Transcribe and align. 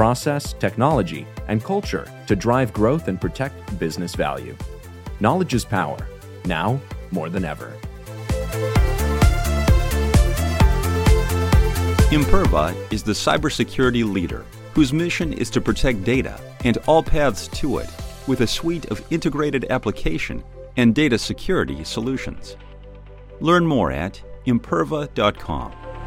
process, 0.00 0.54
technology, 0.54 1.26
and 1.48 1.62
culture 1.62 2.10
to 2.26 2.34
drive 2.34 2.72
growth 2.72 3.06
and 3.08 3.20
protect 3.20 3.78
business 3.78 4.14
value. 4.14 4.56
Knowledge 5.20 5.52
is 5.52 5.62
power, 5.62 5.98
now 6.46 6.80
more 7.10 7.28
than 7.28 7.44
ever. 7.44 7.76
Imperva 12.16 12.74
is 12.90 13.02
the 13.02 13.12
cybersecurity 13.12 14.10
leader 14.10 14.46
whose 14.72 14.90
mission 14.90 15.34
is 15.34 15.50
to 15.50 15.60
protect 15.60 16.02
data 16.02 16.40
and 16.64 16.78
all 16.86 17.02
paths 17.02 17.46
to 17.48 17.76
it 17.76 17.90
with 18.26 18.40
a 18.40 18.46
suite 18.46 18.86
of 18.86 19.04
integrated 19.10 19.66
application 19.68 20.42
and 20.78 20.94
data 20.94 21.18
security 21.18 21.84
solutions. 21.84 22.56
Learn 23.40 23.66
more 23.66 23.92
at 23.92 24.18
imperva.com. 24.46 25.79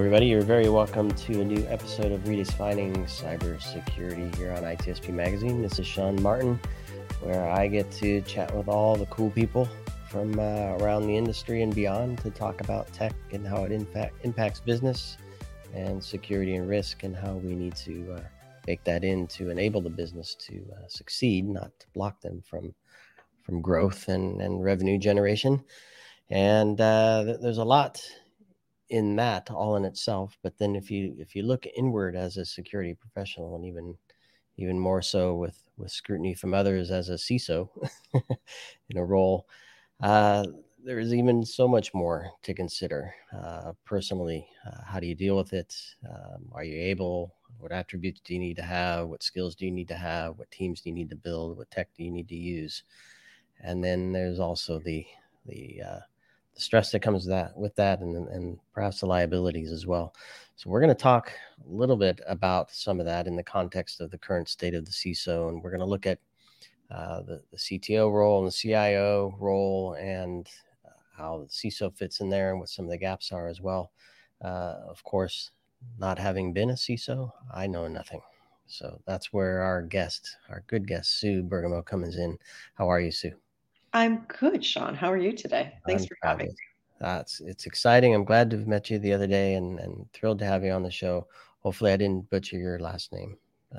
everybody. 0.00 0.28
You're 0.28 0.40
very 0.40 0.70
welcome 0.70 1.10
to 1.10 1.42
a 1.42 1.44
new 1.44 1.62
episode 1.68 2.10
of 2.10 2.22
Redefining 2.22 3.04
Cybersecurity 3.04 4.34
here 4.34 4.50
on 4.52 4.62
ITSP 4.62 5.10
Magazine. 5.10 5.60
This 5.60 5.78
is 5.78 5.86
Sean 5.86 6.20
Martin, 6.22 6.58
where 7.20 7.50
I 7.50 7.66
get 7.66 7.92
to 7.98 8.22
chat 8.22 8.56
with 8.56 8.66
all 8.66 8.96
the 8.96 9.04
cool 9.06 9.28
people 9.28 9.68
from 10.08 10.38
uh, 10.38 10.78
around 10.78 11.06
the 11.06 11.14
industry 11.14 11.60
and 11.60 11.74
beyond 11.74 12.16
to 12.20 12.30
talk 12.30 12.62
about 12.62 12.90
tech 12.94 13.12
and 13.32 13.46
how 13.46 13.64
it 13.64 13.72
in 13.72 13.84
fact 13.84 14.14
impacts 14.24 14.58
business 14.58 15.18
and 15.74 16.02
security 16.02 16.54
and 16.54 16.66
risk 16.66 17.02
and 17.02 17.14
how 17.14 17.34
we 17.34 17.54
need 17.54 17.76
to 17.76 18.14
uh, 18.14 18.20
make 18.66 18.82
that 18.84 19.04
in 19.04 19.26
to 19.26 19.50
enable 19.50 19.82
the 19.82 19.90
business 19.90 20.34
to 20.36 20.64
uh, 20.78 20.88
succeed, 20.88 21.46
not 21.46 21.78
to 21.78 21.86
block 21.92 22.22
them 22.22 22.40
from 22.40 22.74
from 23.42 23.60
growth 23.60 24.08
and, 24.08 24.40
and 24.40 24.64
revenue 24.64 24.96
generation. 24.96 25.62
And 26.30 26.80
uh, 26.80 27.36
there's 27.42 27.58
a 27.58 27.64
lot 27.64 28.00
in 28.90 29.16
that 29.16 29.50
all 29.50 29.76
in 29.76 29.84
itself 29.84 30.36
but 30.42 30.58
then 30.58 30.76
if 30.76 30.90
you 30.90 31.14
if 31.18 31.34
you 31.34 31.42
look 31.42 31.66
inward 31.76 32.14
as 32.16 32.36
a 32.36 32.44
security 32.44 32.94
professional 32.94 33.54
and 33.56 33.64
even 33.64 33.96
even 34.56 34.78
more 34.78 35.00
so 35.00 35.34
with 35.34 35.62
with 35.76 35.90
scrutiny 35.90 36.34
from 36.34 36.52
others 36.52 36.90
as 36.90 37.08
a 37.08 37.14
CISO 37.14 37.68
in 38.90 38.96
a 38.96 39.04
role 39.04 39.46
uh, 40.02 40.44
there's 40.84 41.12
even 41.12 41.44
so 41.44 41.68
much 41.68 41.92
more 41.92 42.30
to 42.42 42.54
consider 42.54 43.14
uh, 43.36 43.72
personally 43.84 44.46
uh, 44.66 44.82
how 44.84 45.00
do 45.00 45.06
you 45.06 45.14
deal 45.14 45.36
with 45.36 45.52
it? 45.52 45.74
Um, 46.08 46.48
are 46.52 46.64
you 46.64 46.80
able? 46.80 47.34
What 47.58 47.72
attributes 47.72 48.20
do 48.24 48.34
you 48.34 48.40
need 48.40 48.56
to 48.56 48.62
have? 48.62 49.08
What 49.08 49.22
skills 49.22 49.54
do 49.54 49.66
you 49.66 49.72
need 49.72 49.88
to 49.88 49.96
have? 49.96 50.38
What 50.38 50.50
teams 50.50 50.80
do 50.80 50.88
you 50.88 50.94
need 50.94 51.10
to 51.10 51.16
build? 51.16 51.56
What 51.56 51.70
tech 51.70 51.88
do 51.96 52.04
you 52.04 52.10
need 52.10 52.28
to 52.28 52.36
use? 52.36 52.84
And 53.62 53.84
then 53.84 54.12
there's 54.12 54.40
also 54.40 54.78
the 54.78 55.04
the 55.46 55.82
uh, 55.86 56.00
stress 56.60 56.90
that 56.92 57.00
comes 57.00 57.26
that 57.26 57.56
with 57.56 57.74
that 57.76 58.00
and, 58.00 58.28
and 58.28 58.58
perhaps 58.72 59.00
the 59.00 59.06
liabilities 59.06 59.72
as 59.72 59.86
well. 59.86 60.14
So 60.56 60.68
we're 60.68 60.80
going 60.80 60.94
to 60.94 61.02
talk 61.02 61.32
a 61.66 61.72
little 61.72 61.96
bit 61.96 62.20
about 62.26 62.70
some 62.70 63.00
of 63.00 63.06
that 63.06 63.26
in 63.26 63.36
the 63.36 63.42
context 63.42 64.00
of 64.00 64.10
the 64.10 64.18
current 64.18 64.48
state 64.48 64.74
of 64.74 64.84
the 64.84 64.90
CISO, 64.90 65.48
and 65.48 65.62
we're 65.62 65.70
going 65.70 65.80
to 65.80 65.86
look 65.86 66.06
at 66.06 66.18
uh, 66.90 67.22
the, 67.22 67.42
the 67.50 67.56
CTO 67.56 68.12
role 68.12 68.40
and 68.40 68.48
the 68.48 68.56
CIO 68.56 69.34
role 69.38 69.94
and 69.94 70.48
uh, 70.84 70.90
how 71.16 71.38
the 71.38 71.46
CISO 71.46 71.94
fits 71.96 72.20
in 72.20 72.28
there 72.28 72.50
and 72.50 72.60
what 72.60 72.68
some 72.68 72.84
of 72.84 72.90
the 72.90 72.98
gaps 72.98 73.32
are 73.32 73.48
as 73.48 73.60
well. 73.60 73.92
Uh, 74.42 74.76
of 74.88 75.02
course, 75.04 75.50
not 75.98 76.18
having 76.18 76.52
been 76.52 76.70
a 76.70 76.74
CISO, 76.74 77.30
I 77.54 77.66
know 77.66 77.88
nothing. 77.88 78.20
So 78.66 79.00
that's 79.06 79.32
where 79.32 79.62
our 79.62 79.82
guest, 79.82 80.36
our 80.48 80.62
good 80.66 80.86
guest, 80.86 81.18
Sue 81.18 81.42
Bergamo, 81.42 81.82
comes 81.82 82.16
in. 82.16 82.38
How 82.74 82.88
are 82.88 83.00
you, 83.00 83.10
Sue? 83.10 83.34
I'm 83.92 84.24
good, 84.38 84.64
Sean. 84.64 84.94
How 84.94 85.10
are 85.10 85.16
you 85.16 85.32
today? 85.32 85.72
Thanks 85.86 86.02
I'm 86.02 86.08
for 86.08 86.16
having 86.22 86.46
me. 86.48 86.54
That's 87.00 87.40
it's 87.40 87.66
exciting. 87.66 88.14
I'm 88.14 88.24
glad 88.24 88.50
to 88.50 88.58
have 88.58 88.66
met 88.66 88.90
you 88.90 88.98
the 88.98 89.12
other 89.12 89.26
day 89.26 89.54
and, 89.54 89.80
and 89.80 90.06
thrilled 90.12 90.38
to 90.40 90.44
have 90.44 90.64
you 90.64 90.70
on 90.70 90.82
the 90.82 90.90
show. 90.90 91.26
Hopefully 91.62 91.92
I 91.92 91.96
didn't 91.96 92.28
butcher 92.30 92.58
your 92.58 92.78
last 92.78 93.12
name. 93.12 93.36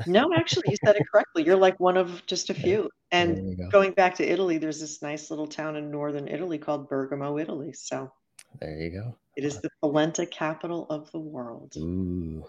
no, 0.08 0.34
actually 0.34 0.64
you 0.68 0.76
said 0.84 0.96
it 0.96 1.04
correctly. 1.12 1.44
You're 1.44 1.58
like 1.58 1.80
one 1.80 1.98
of 1.98 2.26
just 2.26 2.50
a 2.50 2.54
few. 2.66 2.90
And 3.12 3.58
go. 3.58 3.70
going 3.70 3.92
back 3.92 4.16
to 4.16 4.30
Italy, 4.30 4.58
there's 4.58 4.80
this 4.80 5.02
nice 5.02 5.30
little 5.30 5.48
town 5.48 5.76
in 5.76 5.92
northern 5.92 6.28
Italy 6.28 6.58
called 6.58 6.90
Bergamo, 6.90 7.38
Italy. 7.38 7.74
So 7.74 8.12
there 8.60 8.78
you 8.78 8.90
go. 8.90 9.16
It 9.38 9.46
is 9.46 9.58
uh 9.58 9.62
the 9.64 9.70
polenta 9.82 10.26
capital 10.26 10.88
of 10.90 11.12
the 11.12 11.20
world. 11.20 11.74
Ooh. 11.78 12.46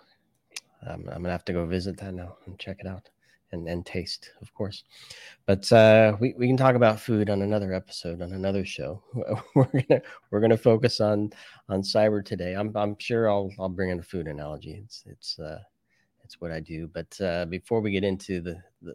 I'm, 0.85 1.09
I'm 1.09 1.23
gonna 1.23 1.31
have 1.31 1.45
to 1.45 1.53
go 1.53 1.65
visit 1.67 1.97
that 1.99 2.15
now 2.15 2.37
and 2.47 2.59
check 2.59 2.79
it 2.81 2.87
out 2.87 3.09
and, 3.53 3.69
and 3.69 3.85
taste, 3.87 4.33
of 4.41 4.53
course. 4.55 4.85
But 5.47 5.71
uh, 5.73 6.17
we, 6.21 6.35
we 6.37 6.47
can 6.47 6.57
talk 6.57 6.75
about 6.75 7.01
food 7.01 7.31
on 7.31 7.43
another 7.43 7.73
episode 7.73 8.23
on 8.23 8.33
another 8.33 8.65
show. 8.65 9.03
we're 9.55 9.83
gonna 9.89 10.03
we're 10.31 10.41
gonna 10.41 10.57
focus 10.57 11.01
on 11.01 11.31
on 11.69 11.83
cyber 11.83 12.25
today. 12.25 12.55
I'm 12.55 12.75
I'm 12.77 12.97
sure 12.99 13.31
I'll 13.31 13.51
I'll 13.59 13.69
bring 13.69 13.91
in 13.91 14.01
a 14.01 14.03
food 14.03 14.27
analogy. 14.27 14.81
It's 14.85 15.05
it's 15.07 15.39
uh, 15.39 15.61
it's 16.25 16.41
what 16.41 16.53
I 16.53 16.61
do. 16.61 16.89
But 16.89 17.21
uh, 17.21 17.45
before 17.47 17.81
we 17.81 17.93
get 17.93 18.05
into 18.05 18.41
the, 18.41 18.57
the 18.81 18.95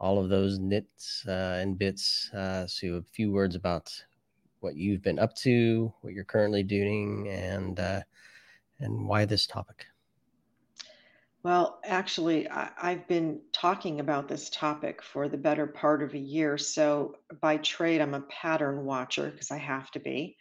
all 0.00 0.18
of 0.18 0.28
those 0.28 0.58
nits 0.58 1.24
uh, 1.26 1.58
and 1.60 1.78
bits, 1.78 2.30
uh, 2.32 2.66
so 2.66 2.94
a 2.94 3.02
few 3.02 3.32
words 3.32 3.54
about 3.54 3.92
what 4.60 4.76
you've 4.76 5.02
been 5.02 5.18
up 5.18 5.34
to, 5.34 5.92
what 6.00 6.12
you're 6.12 6.24
currently 6.24 6.62
doing, 6.62 7.28
and 7.28 7.78
uh, 7.78 8.00
and 8.80 9.06
why 9.06 9.24
this 9.24 9.46
topic. 9.46 9.86
Well, 11.46 11.78
actually, 11.84 12.50
I, 12.50 12.70
I've 12.76 13.06
been 13.06 13.40
talking 13.52 14.00
about 14.00 14.26
this 14.26 14.50
topic 14.50 15.00
for 15.00 15.28
the 15.28 15.36
better 15.36 15.68
part 15.68 16.02
of 16.02 16.12
a 16.12 16.18
year. 16.18 16.58
So, 16.58 17.14
by 17.40 17.58
trade, 17.58 18.00
I'm 18.00 18.14
a 18.14 18.22
pattern 18.22 18.84
watcher 18.84 19.30
because 19.30 19.52
I 19.52 19.58
have 19.58 19.88
to 19.92 20.00
be. 20.00 20.36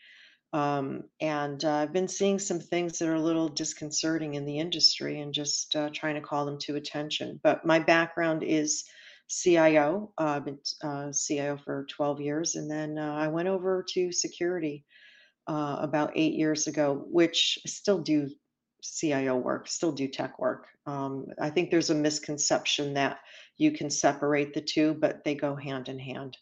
Um, 0.51 1.03
and 1.21 1.63
uh, 1.63 1.73
I've 1.73 1.93
been 1.93 2.07
seeing 2.07 2.39
some 2.39 2.59
things 2.59 2.97
that 2.97 3.07
are 3.07 3.13
a 3.13 3.21
little 3.21 3.49
disconcerting 3.49 4.33
in 4.33 4.45
the 4.45 4.57
industry 4.57 5.21
and 5.21 5.31
just 5.31 5.75
uh, 5.75 5.91
trying 5.93 6.15
to 6.15 6.21
call 6.21 6.43
them 6.43 6.57
to 6.61 6.75
attention. 6.75 7.39
But 7.43 7.67
my 7.67 7.77
background 7.77 8.41
is 8.41 8.85
CIO. 9.29 10.11
Uh, 10.19 10.23
I've 10.23 10.45
been 10.45 10.59
uh, 10.83 11.11
CIO 11.11 11.57
for 11.57 11.85
12 11.95 12.19
years. 12.19 12.55
And 12.55 12.67
then 12.67 12.97
uh, 12.97 13.13
I 13.13 13.27
went 13.27 13.47
over 13.47 13.85
to 13.89 14.11
security 14.11 14.83
uh, 15.45 15.77
about 15.81 16.13
eight 16.15 16.33
years 16.33 16.65
ago, 16.65 17.05
which 17.11 17.59
I 17.63 17.69
still 17.69 17.99
do 17.99 18.27
CIO 18.93 19.37
work, 19.37 19.67
still 19.67 19.91
do 19.91 20.07
tech 20.07 20.39
work. 20.39 20.67
Um, 20.85 21.27
I 21.39 21.49
think 21.49 21.71
there's 21.71 21.89
a 21.89 21.95
misconception 21.95 22.93
that 22.93 23.19
you 23.57 23.71
can 23.71 23.89
separate 23.89 24.53
the 24.53 24.61
two, 24.61 24.93
but 24.93 25.23
they 25.23 25.35
go 25.35 25.55
hand 25.55 25.89
in 25.89 25.99
hand. 25.99 26.37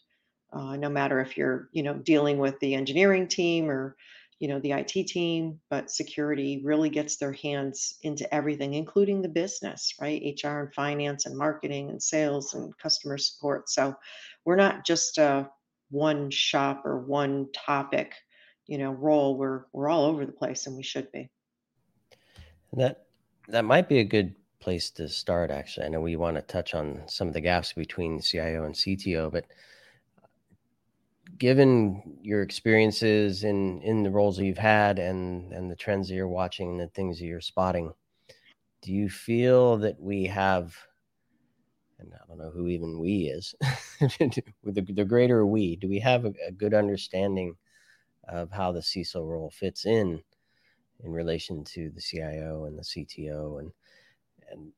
Uh, 0.52 0.76
no 0.76 0.88
matter 0.88 1.20
if 1.20 1.36
you're, 1.36 1.68
you 1.72 1.82
know, 1.82 1.94
dealing 1.94 2.38
with 2.38 2.58
the 2.60 2.74
engineering 2.74 3.26
team 3.26 3.68
or, 3.68 3.96
you 4.38 4.46
know, 4.46 4.60
the 4.60 4.72
IT 4.72 5.08
team, 5.08 5.58
but 5.68 5.90
security 5.90 6.60
really 6.64 6.88
gets 6.88 7.16
their 7.16 7.32
hands 7.32 7.98
into 8.02 8.32
everything, 8.32 8.74
including 8.74 9.20
the 9.20 9.28
business, 9.28 9.94
right? 10.00 10.36
HR 10.42 10.60
and 10.60 10.74
finance 10.74 11.26
and 11.26 11.36
marketing 11.36 11.90
and 11.90 12.00
sales 12.00 12.54
and 12.54 12.76
customer 12.78 13.18
support. 13.18 13.68
So 13.68 13.96
we're 14.44 14.56
not 14.56 14.84
just 14.84 15.18
a 15.18 15.50
one 15.90 16.30
shop 16.30 16.84
or 16.84 16.98
one 17.00 17.48
topic, 17.52 18.14
you 18.66 18.78
know, 18.78 18.92
role. 18.92 19.36
We're 19.36 19.64
we're 19.72 19.88
all 19.88 20.04
over 20.04 20.26
the 20.26 20.32
place, 20.32 20.66
and 20.66 20.76
we 20.76 20.82
should 20.82 21.10
be. 21.12 21.30
That 22.76 23.06
that 23.48 23.64
might 23.64 23.88
be 23.88 23.98
a 23.98 24.04
good 24.04 24.34
place 24.60 24.90
to 24.92 25.08
start. 25.08 25.50
Actually, 25.50 25.86
I 25.86 25.88
know 25.90 26.00
we 26.00 26.16
want 26.16 26.36
to 26.36 26.42
touch 26.42 26.74
on 26.74 27.02
some 27.06 27.28
of 27.28 27.34
the 27.34 27.40
gaps 27.40 27.72
between 27.72 28.20
CIO 28.20 28.64
and 28.64 28.74
CTO, 28.74 29.30
but 29.30 29.44
given 31.38 32.18
your 32.22 32.42
experiences 32.42 33.44
in 33.44 33.80
in 33.82 34.02
the 34.02 34.10
roles 34.10 34.36
that 34.36 34.44
you've 34.44 34.58
had 34.58 34.98
and 34.98 35.52
and 35.52 35.70
the 35.70 35.76
trends 35.76 36.08
that 36.08 36.14
you're 36.14 36.28
watching 36.28 36.70
and 36.70 36.80
the 36.80 36.88
things 36.88 37.18
that 37.18 37.26
you're 37.26 37.40
spotting 37.40 37.92
do 38.82 38.92
you 38.92 39.08
feel 39.08 39.76
that 39.78 39.98
we 40.00 40.24
have 40.24 40.76
and 41.98 42.12
i 42.14 42.18
don't 42.28 42.38
know 42.38 42.50
who 42.50 42.68
even 42.68 43.00
we 43.00 43.24
is 43.24 43.54
the, 44.00 44.86
the 44.94 45.04
greater 45.04 45.46
we 45.46 45.76
do 45.76 45.88
we 45.88 45.98
have 45.98 46.24
a, 46.24 46.32
a, 46.46 46.52
good 46.52 46.74
understanding 46.74 47.56
of 48.28 48.50
how 48.52 48.70
the 48.70 48.80
ciso 48.80 49.26
role 49.26 49.50
fits 49.50 49.86
in 49.86 50.22
in 51.02 51.10
relation 51.10 51.64
to 51.64 51.90
the 51.90 52.00
cio 52.00 52.64
and 52.66 52.78
the 52.78 52.82
cto 52.82 53.58
and 53.58 53.72
and 54.50 54.72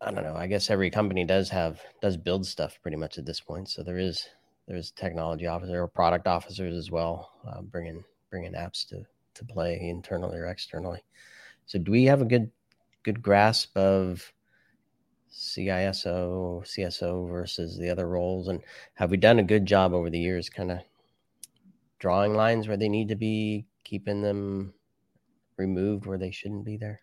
i 0.00 0.10
don't 0.10 0.24
know 0.24 0.36
i 0.36 0.46
guess 0.46 0.70
every 0.70 0.90
company 0.90 1.24
does 1.24 1.48
have 1.48 1.80
does 2.00 2.16
build 2.16 2.46
stuff 2.46 2.78
pretty 2.82 2.96
much 2.96 3.18
at 3.18 3.26
this 3.26 3.40
point 3.40 3.68
so 3.68 3.82
there 3.82 3.98
is 3.98 4.28
there's 4.66 4.90
technology 4.90 5.46
officer 5.46 5.82
or 5.82 5.88
product 5.88 6.26
officers 6.26 6.74
as 6.74 6.90
well, 6.90 7.30
uh, 7.46 7.60
bringing 7.60 8.04
bringing 8.30 8.54
apps 8.54 8.88
to 8.88 9.04
to 9.34 9.44
play 9.44 9.78
internally 9.80 10.38
or 10.38 10.46
externally. 10.46 11.02
So, 11.66 11.78
do 11.78 11.90
we 11.90 12.04
have 12.04 12.22
a 12.22 12.26
good 12.26 12.50
good 13.02 13.22
grasp 13.22 13.76
of 13.76 14.32
CISO, 15.30 16.62
CSO 16.64 17.28
versus 17.28 17.76
the 17.76 17.90
other 17.90 18.08
roles, 18.08 18.48
and 18.48 18.60
have 18.94 19.10
we 19.10 19.16
done 19.16 19.38
a 19.38 19.44
good 19.44 19.66
job 19.66 19.92
over 19.92 20.08
the 20.08 20.18
years, 20.18 20.48
kind 20.48 20.70
of 20.70 20.78
drawing 21.98 22.34
lines 22.34 22.68
where 22.68 22.76
they 22.76 22.88
need 22.88 23.08
to 23.08 23.16
be, 23.16 23.66
keeping 23.82 24.22
them 24.22 24.72
removed 25.58 26.06
where 26.06 26.18
they 26.18 26.30
shouldn't 26.30 26.64
be 26.64 26.76
there? 26.76 27.00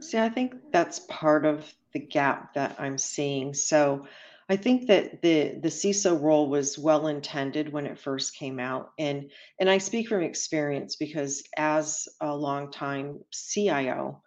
See, 0.00 0.18
I 0.18 0.28
think 0.28 0.54
that's 0.72 1.00
part 1.08 1.46
of 1.46 1.72
the 1.92 1.98
gap 2.00 2.54
that 2.54 2.76
I'm 2.78 2.98
seeing. 2.98 3.54
So 3.54 4.06
I 4.48 4.56
think 4.56 4.88
that 4.88 5.22
the 5.22 5.58
the 5.60 5.70
CISO 5.70 6.20
role 6.20 6.48
was 6.48 6.78
well 6.78 7.06
intended 7.06 7.72
when 7.72 7.86
it 7.86 7.98
first 7.98 8.36
came 8.36 8.60
out, 8.60 8.92
and 8.98 9.30
and 9.58 9.70
I 9.70 9.78
speak 9.78 10.08
from 10.08 10.22
experience 10.22 10.96
because 10.96 11.42
as 11.56 12.08
a 12.20 12.36
longtime 12.36 13.24
CIO, 13.32 14.22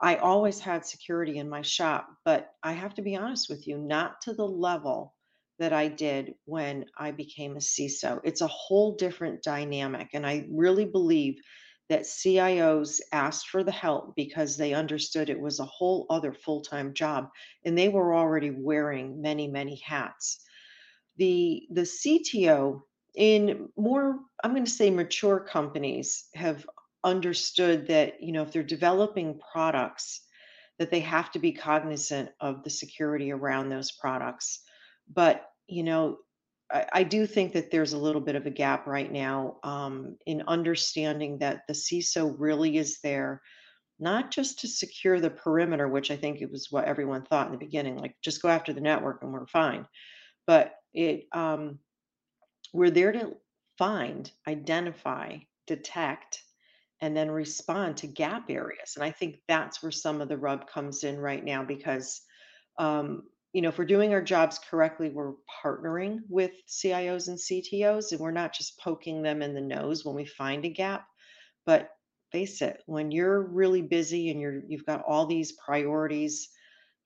I 0.00 0.16
always 0.16 0.60
had 0.60 0.86
security 0.86 1.38
in 1.38 1.48
my 1.48 1.62
shop, 1.62 2.08
but 2.24 2.52
I 2.62 2.72
have 2.72 2.94
to 2.94 3.02
be 3.02 3.16
honest 3.16 3.48
with 3.48 3.66
you, 3.66 3.78
not 3.78 4.20
to 4.22 4.34
the 4.34 4.46
level 4.46 5.16
that 5.58 5.72
I 5.72 5.88
did 5.88 6.34
when 6.44 6.84
I 6.96 7.12
became 7.12 7.56
a 7.56 7.60
CISO. 7.60 8.20
It's 8.22 8.42
a 8.42 8.46
whole 8.46 8.94
different 8.96 9.42
dynamic, 9.42 10.10
and 10.12 10.26
I 10.26 10.46
really 10.50 10.84
believe 10.84 11.40
that 11.88 12.02
CIOs 12.02 13.00
asked 13.12 13.48
for 13.48 13.62
the 13.62 13.72
help 13.72 14.16
because 14.16 14.56
they 14.56 14.74
understood 14.74 15.30
it 15.30 15.40
was 15.40 15.60
a 15.60 15.64
whole 15.64 16.06
other 16.10 16.32
full 16.32 16.60
time 16.60 16.92
job 16.94 17.28
and 17.64 17.76
they 17.76 17.88
were 17.88 18.14
already 18.14 18.50
wearing 18.50 19.20
many, 19.20 19.46
many 19.46 19.76
hats. 19.84 20.40
The, 21.16 21.66
the 21.70 21.82
CTO 21.82 22.82
in 23.14 23.68
more, 23.76 24.18
I'm 24.42 24.52
going 24.52 24.64
to 24.64 24.70
say 24.70 24.90
mature 24.90 25.40
companies 25.40 26.24
have 26.34 26.66
understood 27.04 27.86
that, 27.86 28.22
you 28.22 28.32
know, 28.32 28.42
if 28.42 28.52
they're 28.52 28.62
developing 28.62 29.40
products, 29.52 30.22
that 30.78 30.90
they 30.90 31.00
have 31.00 31.30
to 31.32 31.38
be 31.38 31.52
cognizant 31.52 32.30
of 32.40 32.62
the 32.62 32.70
security 32.70 33.32
around 33.32 33.68
those 33.68 33.92
products. 33.92 34.60
But, 35.12 35.48
you 35.66 35.82
know, 35.82 36.18
I, 36.70 37.04
do 37.04 37.26
think 37.26 37.52
that 37.52 37.70
there's 37.70 37.92
a 37.92 37.98
little 37.98 38.20
bit 38.20 38.34
of 38.34 38.46
a 38.46 38.50
gap 38.50 38.86
right 38.86 39.10
now 39.10 39.58
um, 39.62 40.16
in 40.26 40.42
understanding 40.48 41.38
that 41.38 41.62
the 41.68 41.74
CISO 41.74 42.34
really 42.36 42.76
is 42.76 42.98
there 43.00 43.40
not 43.98 44.30
just 44.30 44.60
to 44.60 44.68
secure 44.68 45.20
the 45.20 45.30
perimeter, 45.30 45.88
which 45.88 46.10
I 46.10 46.16
think 46.16 46.40
it 46.40 46.50
was 46.50 46.70
what 46.70 46.84
everyone 46.84 47.22
thought 47.22 47.46
in 47.46 47.52
the 47.52 47.58
beginning, 47.58 47.96
like 47.96 48.14
just 48.22 48.42
go 48.42 48.48
after 48.48 48.72
the 48.72 48.80
network 48.80 49.22
and 49.22 49.32
we're 49.32 49.46
fine. 49.46 49.86
But 50.46 50.74
it 50.92 51.26
um, 51.32 51.78
we're 52.72 52.90
there 52.90 53.12
to 53.12 53.36
find, 53.78 54.30
identify, 54.46 55.38
detect, 55.66 56.42
and 57.00 57.16
then 57.16 57.30
respond 57.30 57.98
to 57.98 58.06
gap 58.06 58.50
areas. 58.50 58.94
And 58.96 59.04
I 59.04 59.10
think 59.10 59.38
that's 59.48 59.82
where 59.82 59.92
some 59.92 60.20
of 60.20 60.28
the 60.28 60.36
rub 60.36 60.68
comes 60.68 61.04
in 61.04 61.18
right 61.18 61.44
now 61.44 61.64
because 61.64 62.22
um, 62.78 63.24
you 63.56 63.62
know, 63.62 63.70
if 63.70 63.78
we're 63.78 63.86
doing 63.86 64.12
our 64.12 64.20
jobs 64.20 64.58
correctly, 64.58 65.08
we're 65.08 65.32
partnering 65.64 66.18
with 66.28 66.50
CIOs 66.68 67.28
and 67.28 67.38
CTOs, 67.38 68.12
and 68.12 68.20
we're 68.20 68.30
not 68.30 68.52
just 68.52 68.78
poking 68.78 69.22
them 69.22 69.40
in 69.40 69.54
the 69.54 69.62
nose 69.62 70.04
when 70.04 70.14
we 70.14 70.26
find 70.26 70.66
a 70.66 70.68
gap. 70.68 71.08
But 71.64 71.88
face 72.30 72.60
it, 72.60 72.82
when 72.84 73.10
you're 73.10 73.40
really 73.40 73.80
busy 73.80 74.28
and 74.28 74.38
you're 74.42 74.60
you've 74.68 74.84
got 74.84 75.02
all 75.06 75.24
these 75.24 75.52
priorities, 75.52 76.50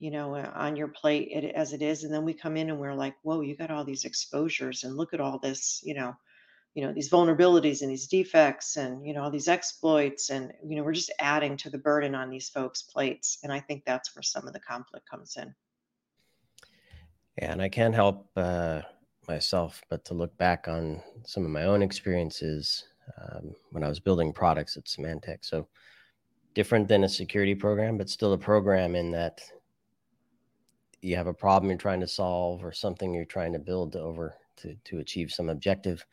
you 0.01 0.11
know, 0.11 0.35
on 0.35 0.75
your 0.75 0.89
plate 0.89 1.29
it, 1.31 1.55
as 1.55 1.73
it 1.73 1.83
is, 1.83 2.03
and 2.03 2.13
then 2.13 2.25
we 2.25 2.35
come 2.35 2.57
in 2.57 2.69
and 2.69 2.81
we're 2.81 2.95
like, 2.95 3.15
whoa, 3.23 3.43
you 3.43 3.57
got 3.57 3.71
all 3.71 3.85
these 3.85 4.05
exposures, 4.05 4.83
and 4.83 4.97
look 4.97 5.15
at 5.15 5.21
all 5.21 5.39
this, 5.39 5.81
you 5.85 5.95
know, 5.95 6.17
you 6.75 6.85
know, 6.85 6.93
these 6.93 7.11
vulnerabilities 7.11 7.83
and 7.83 7.93
these 7.93 8.09
defects, 8.09 8.77
and 8.77 9.07
you 9.07 9.15
know, 9.15 9.23
all 9.23 9.31
these 9.31 9.47
exploits, 9.47 10.31
and 10.31 10.53
you 10.67 10.75
know, 10.75 10.83
we're 10.83 10.95
just 10.95 11.13
adding 11.21 11.57
to 11.59 11.71
the 11.71 11.79
burden 11.79 12.17
on 12.17 12.29
these 12.29 12.49
folks' 12.49 12.83
plates, 12.83 13.39
and 13.45 13.53
I 13.53 13.61
think 13.61 13.85
that's 13.85 14.17
where 14.17 14.25
some 14.25 14.49
of 14.49 14.53
the 14.53 14.59
conflict 14.59 15.09
comes 15.09 15.37
in. 15.37 15.55
Yeah, 17.41 17.53
and 17.53 17.63
I 17.63 17.71
can't 17.71 17.95
help 17.95 18.29
uh, 18.37 18.83
myself 19.27 19.81
but 19.89 20.05
to 20.05 20.15
look 20.15 20.37
back 20.37 20.69
on 20.69 21.03
some 21.25 21.47
of 21.47 21.51
my 21.51 21.65
own 21.65 21.81
experiences 21.81 22.85
um, 23.19 23.55
when 23.71 23.83
I 23.83 23.89
was 23.89 23.99
building 23.99 24.31
products 24.31 24.77
at 24.77 24.85
Symantec. 24.85 25.39
So 25.41 25.67
different 26.53 26.87
than 26.87 27.05
a 27.05 27.09
security 27.09 27.55
program, 27.55 27.97
but 27.97 28.11
still 28.11 28.35
a 28.35 28.39
program 28.39 28.95
in 28.95 29.11
that 29.13 29.41
you 31.01 31.17
have 31.17 31.29
a 31.29 31.33
problem 31.33 31.71
you're 31.71 31.79
trying 31.79 32.01
to 32.01 32.07
solve 32.07 32.63
or 32.63 32.73
something 32.73 33.15
you're 33.15 33.25
trying 33.25 33.55
to 33.55 33.59
build 33.59 33.97
over 33.97 34.35
to, 34.57 34.75
to 34.85 34.99
achieve 34.99 35.33
some 35.33 35.49
objective. 35.49 36.05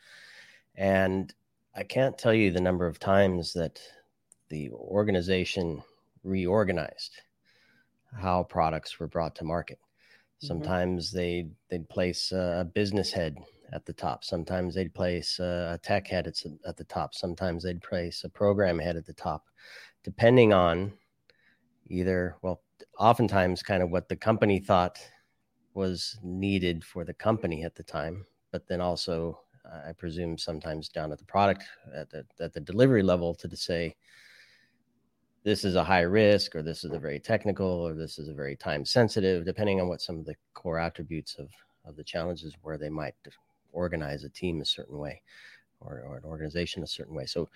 And 0.75 1.33
I 1.75 1.83
can't 1.83 2.17
tell 2.17 2.33
you 2.33 2.51
the 2.51 2.61
number 2.61 2.87
of 2.87 2.99
times 2.99 3.51
that 3.51 3.81
the 4.47 4.71
organization 4.71 5.83
reorganized 6.23 7.17
how 8.15 8.43
products 8.43 8.97
were 8.97 9.07
brought 9.09 9.35
to 9.35 9.43
market. 9.43 9.77
Mm-hmm. 10.37 10.47
Sometimes 10.47 11.09
mm-hmm. 11.09 11.17
they 11.17 11.47
they'd 11.69 11.89
place 11.89 12.31
a 12.31 12.69
business 12.73 13.11
head 13.11 13.37
at 13.73 13.85
the 13.85 13.93
top. 13.93 14.23
Sometimes 14.23 14.75
they'd 14.75 14.93
place 14.93 15.39
a 15.39 15.79
tech 15.83 16.07
head 16.07 16.27
at, 16.27 16.41
at 16.65 16.77
the 16.77 16.83
top. 16.85 17.13
Sometimes 17.13 17.63
they'd 17.63 17.81
place 17.81 18.23
a 18.23 18.29
program 18.29 18.79
head 18.79 18.97
at 18.97 19.05
the 19.05 19.13
top, 19.13 19.47
depending 20.03 20.53
on 20.53 20.93
either 21.87 22.35
well, 22.41 22.61
oftentimes 22.99 23.63
kind 23.63 23.81
of 23.81 23.89
what 23.89 24.09
the 24.09 24.15
company 24.15 24.59
thought 24.59 24.99
was 25.73 26.17
needed 26.23 26.83
for 26.83 27.03
the 27.03 27.13
company 27.13 27.63
at 27.63 27.75
the 27.75 27.83
time, 27.83 28.25
but 28.51 28.67
then 28.67 28.81
also 28.81 29.39
I 29.85 29.91
presume 29.91 30.37
sometimes 30.37 30.89
down 30.89 31.11
at 31.11 31.17
the 31.17 31.25
product 31.25 31.63
at 31.93 32.09
the 32.09 32.25
at 32.39 32.53
the 32.53 32.59
delivery 32.59 33.03
level 33.03 33.35
to 33.35 33.55
say 33.55 33.95
this 35.43 35.63
is 35.63 35.75
a 35.75 35.83
high 35.83 36.01
risk 36.01 36.55
or 36.55 36.61
this 36.61 36.83
is 36.83 36.91
a 36.91 36.99
very 36.99 37.19
technical 37.19 37.67
or 37.67 37.93
this 37.93 38.19
is 38.19 38.27
a 38.27 38.33
very 38.33 38.55
time 38.55 38.83
sensitive 38.85 39.45
depending 39.45 39.79
on 39.79 39.87
what 39.87 40.01
some 40.01 40.17
of 40.17 40.25
the 40.25 40.35
core 40.53 40.79
attributes 40.79 41.35
of 41.39 41.49
of 41.85 41.95
the 41.95 42.03
challenges 42.03 42.53
where 42.61 42.77
they 42.77 42.89
might 42.89 43.15
organize 43.71 44.23
a 44.23 44.29
team 44.29 44.61
a 44.61 44.65
certain 44.65 44.97
way 44.97 45.21
or, 45.79 46.03
or 46.07 46.17
an 46.17 46.23
organization 46.25 46.83
a 46.83 46.87
certain 46.87 47.15
way. 47.15 47.25
So 47.25 47.49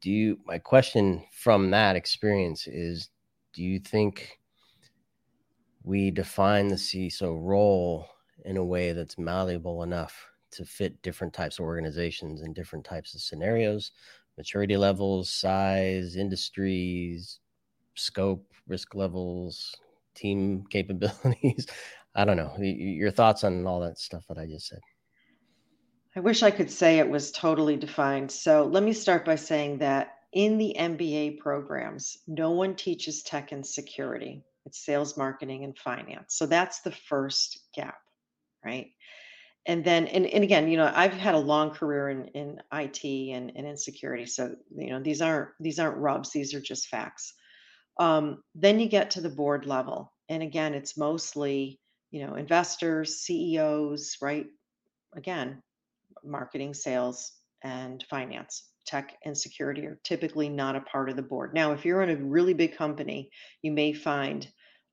do 0.00 0.10
you 0.10 0.38
my 0.44 0.58
question 0.58 1.24
from 1.32 1.70
that 1.70 1.96
experience 1.96 2.66
is 2.66 3.08
do 3.52 3.62
you 3.62 3.78
think 3.78 4.38
we 5.84 6.10
define 6.10 6.68
the 6.68 6.76
CISO 6.76 7.38
role 7.40 8.06
in 8.44 8.56
a 8.56 8.64
way 8.64 8.92
that's 8.92 9.18
malleable 9.18 9.82
enough 9.82 10.14
to 10.52 10.64
fit 10.64 11.00
different 11.02 11.32
types 11.32 11.58
of 11.58 11.64
organizations 11.64 12.42
and 12.42 12.54
different 12.54 12.84
types 12.84 13.14
of 13.14 13.20
scenarios 13.20 13.92
maturity 14.42 14.76
levels, 14.76 15.30
size, 15.30 16.16
industries, 16.16 17.38
scope, 17.94 18.44
risk 18.66 18.92
levels, 18.96 19.72
team 20.16 20.64
capabilities. 20.70 21.68
I 22.16 22.24
don't 22.24 22.36
know. 22.36 22.52
Your 22.58 23.12
thoughts 23.12 23.44
on 23.44 23.64
all 23.68 23.78
that 23.82 24.00
stuff 24.00 24.24
that 24.28 24.38
I 24.38 24.46
just 24.46 24.66
said. 24.66 24.80
I 26.16 26.20
wish 26.20 26.42
I 26.42 26.50
could 26.50 26.72
say 26.72 26.98
it 26.98 27.08
was 27.08 27.30
totally 27.30 27.76
defined. 27.76 28.32
So 28.32 28.64
let 28.64 28.82
me 28.82 28.92
start 28.92 29.24
by 29.24 29.36
saying 29.36 29.78
that 29.78 30.16
in 30.32 30.58
the 30.58 30.74
MBA 30.76 31.38
programs, 31.38 32.18
no 32.26 32.50
one 32.50 32.74
teaches 32.74 33.22
tech 33.22 33.52
and 33.52 33.64
security. 33.64 34.42
It's 34.66 34.84
sales, 34.84 35.16
marketing, 35.16 35.62
and 35.62 35.78
finance. 35.78 36.34
So 36.36 36.46
that's 36.46 36.80
the 36.80 36.90
first 36.90 37.60
gap, 37.76 37.98
right? 38.64 38.88
And 39.66 39.84
then 39.84 40.06
and, 40.08 40.26
and 40.26 40.44
again 40.44 40.68
you 40.68 40.76
know 40.76 40.90
i've 40.94 41.12
had 41.12 41.34
a 41.34 41.38
long 41.38 41.70
career 41.70 42.08
in 42.10 42.26
in 42.28 42.60
it 42.72 43.02
and, 43.04 43.52
and 43.54 43.66
in 43.66 43.76
security 43.76 44.26
so 44.26 44.54
you 44.76 44.90
know 44.90 45.00
these 45.00 45.22
aren't 45.22 45.50
these 45.60 45.78
aren't 45.78 45.98
rubs 45.98 46.30
these 46.30 46.54
are 46.54 46.60
just 46.60 46.88
facts 46.88 47.34
um, 48.00 48.42
then 48.54 48.80
you 48.80 48.88
get 48.88 49.10
to 49.10 49.20
the 49.20 49.28
board 49.28 49.66
level 49.66 50.12
and 50.28 50.42
again 50.42 50.74
it's 50.74 50.96
mostly 50.96 51.78
you 52.10 52.26
know 52.26 52.34
investors 52.34 53.20
ceos 53.20 54.16
right 54.20 54.46
again 55.14 55.62
marketing, 56.24 56.74
sales, 56.74 57.32
and 57.62 58.04
finance. 58.08 58.68
Tech 58.84 59.16
and 59.24 59.36
security 59.36 59.86
are 59.86 60.00
typically 60.02 60.48
not 60.48 60.76
a 60.76 60.80
part 60.80 61.08
of 61.08 61.16
the 61.16 61.22
board. 61.22 61.54
Now, 61.54 61.72
if 61.72 61.84
you're 61.84 62.02
in 62.02 62.10
a 62.10 62.24
really 62.24 62.54
big 62.54 62.76
company, 62.76 63.30
you 63.62 63.70
may 63.70 63.92
find 63.92 64.48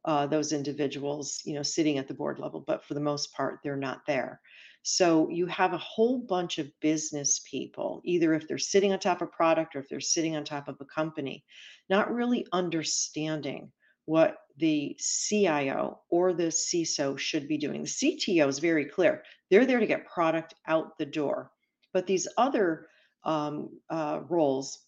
uh, 0.06 0.28
those 0.28 0.54
individuals, 0.54 1.42
you 1.44 1.56
know, 1.56 1.64
sitting 1.64 1.98
at 1.98 2.08
the 2.08 2.14
board 2.14 2.40
level, 2.40 2.64
but 2.66 2.86
for 2.86 2.94
the 2.94 3.00
most 3.00 3.34
part, 3.34 3.60
they're 3.64 3.76
not 3.76 4.02
there. 4.06 4.40
So 4.84 5.30
you 5.30 5.46
have 5.48 5.74
a 5.74 5.78
whole 5.78 6.20
bunch 6.20 6.58
of 6.58 6.72
business 6.80 7.42
people, 7.50 8.02
either 8.06 8.34
if 8.34 8.48
they're 8.48 8.58
sitting 8.58 8.94
on 8.94 9.00
top 9.00 9.22
of 9.22 9.32
product 9.32 9.76
or 9.76 9.80
if 9.80 9.90
they're 9.90 10.00
sitting 10.00 10.36
on 10.36 10.44
top 10.44 10.68
of 10.68 10.78
a 10.80 10.86
company, 10.86 11.44
not 11.90 12.14
really 12.14 12.46
understanding 12.52 13.72
what 14.06 14.38
the 14.58 14.98
CIO 15.00 16.00
or 16.10 16.34
the 16.34 16.48
CISO 16.48 17.18
should 17.18 17.48
be 17.48 17.58
doing. 17.58 17.84
The 17.84 17.88
CTO 17.88 18.48
is 18.48 18.60
very 18.60 18.86
clear. 18.86 19.24
They're 19.50 19.66
there 19.66 19.80
to 19.80 19.86
get 19.86 20.08
product 20.08 20.56
out 20.68 20.98
the 20.98 21.06
door. 21.06 21.52
But 21.94 22.08
these 22.08 22.28
other 22.38 22.88
um, 23.24 23.70
uh, 23.90 24.22
roles, 24.28 24.80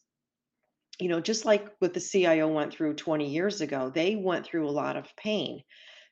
you 1.00 1.08
know, 1.10 1.20
just 1.20 1.46
like 1.46 1.68
what 1.80 1.94
the 1.94 2.00
CIO 2.00 2.48
went 2.48 2.74
through 2.74 2.96
20 2.96 3.30
years 3.30 3.62
ago, 3.62 3.92
they 3.94 4.16
went 4.16 4.46
through 4.46 4.68
a 4.68 4.72
lot 4.72 4.98
of 4.98 5.16
pain, 5.16 5.64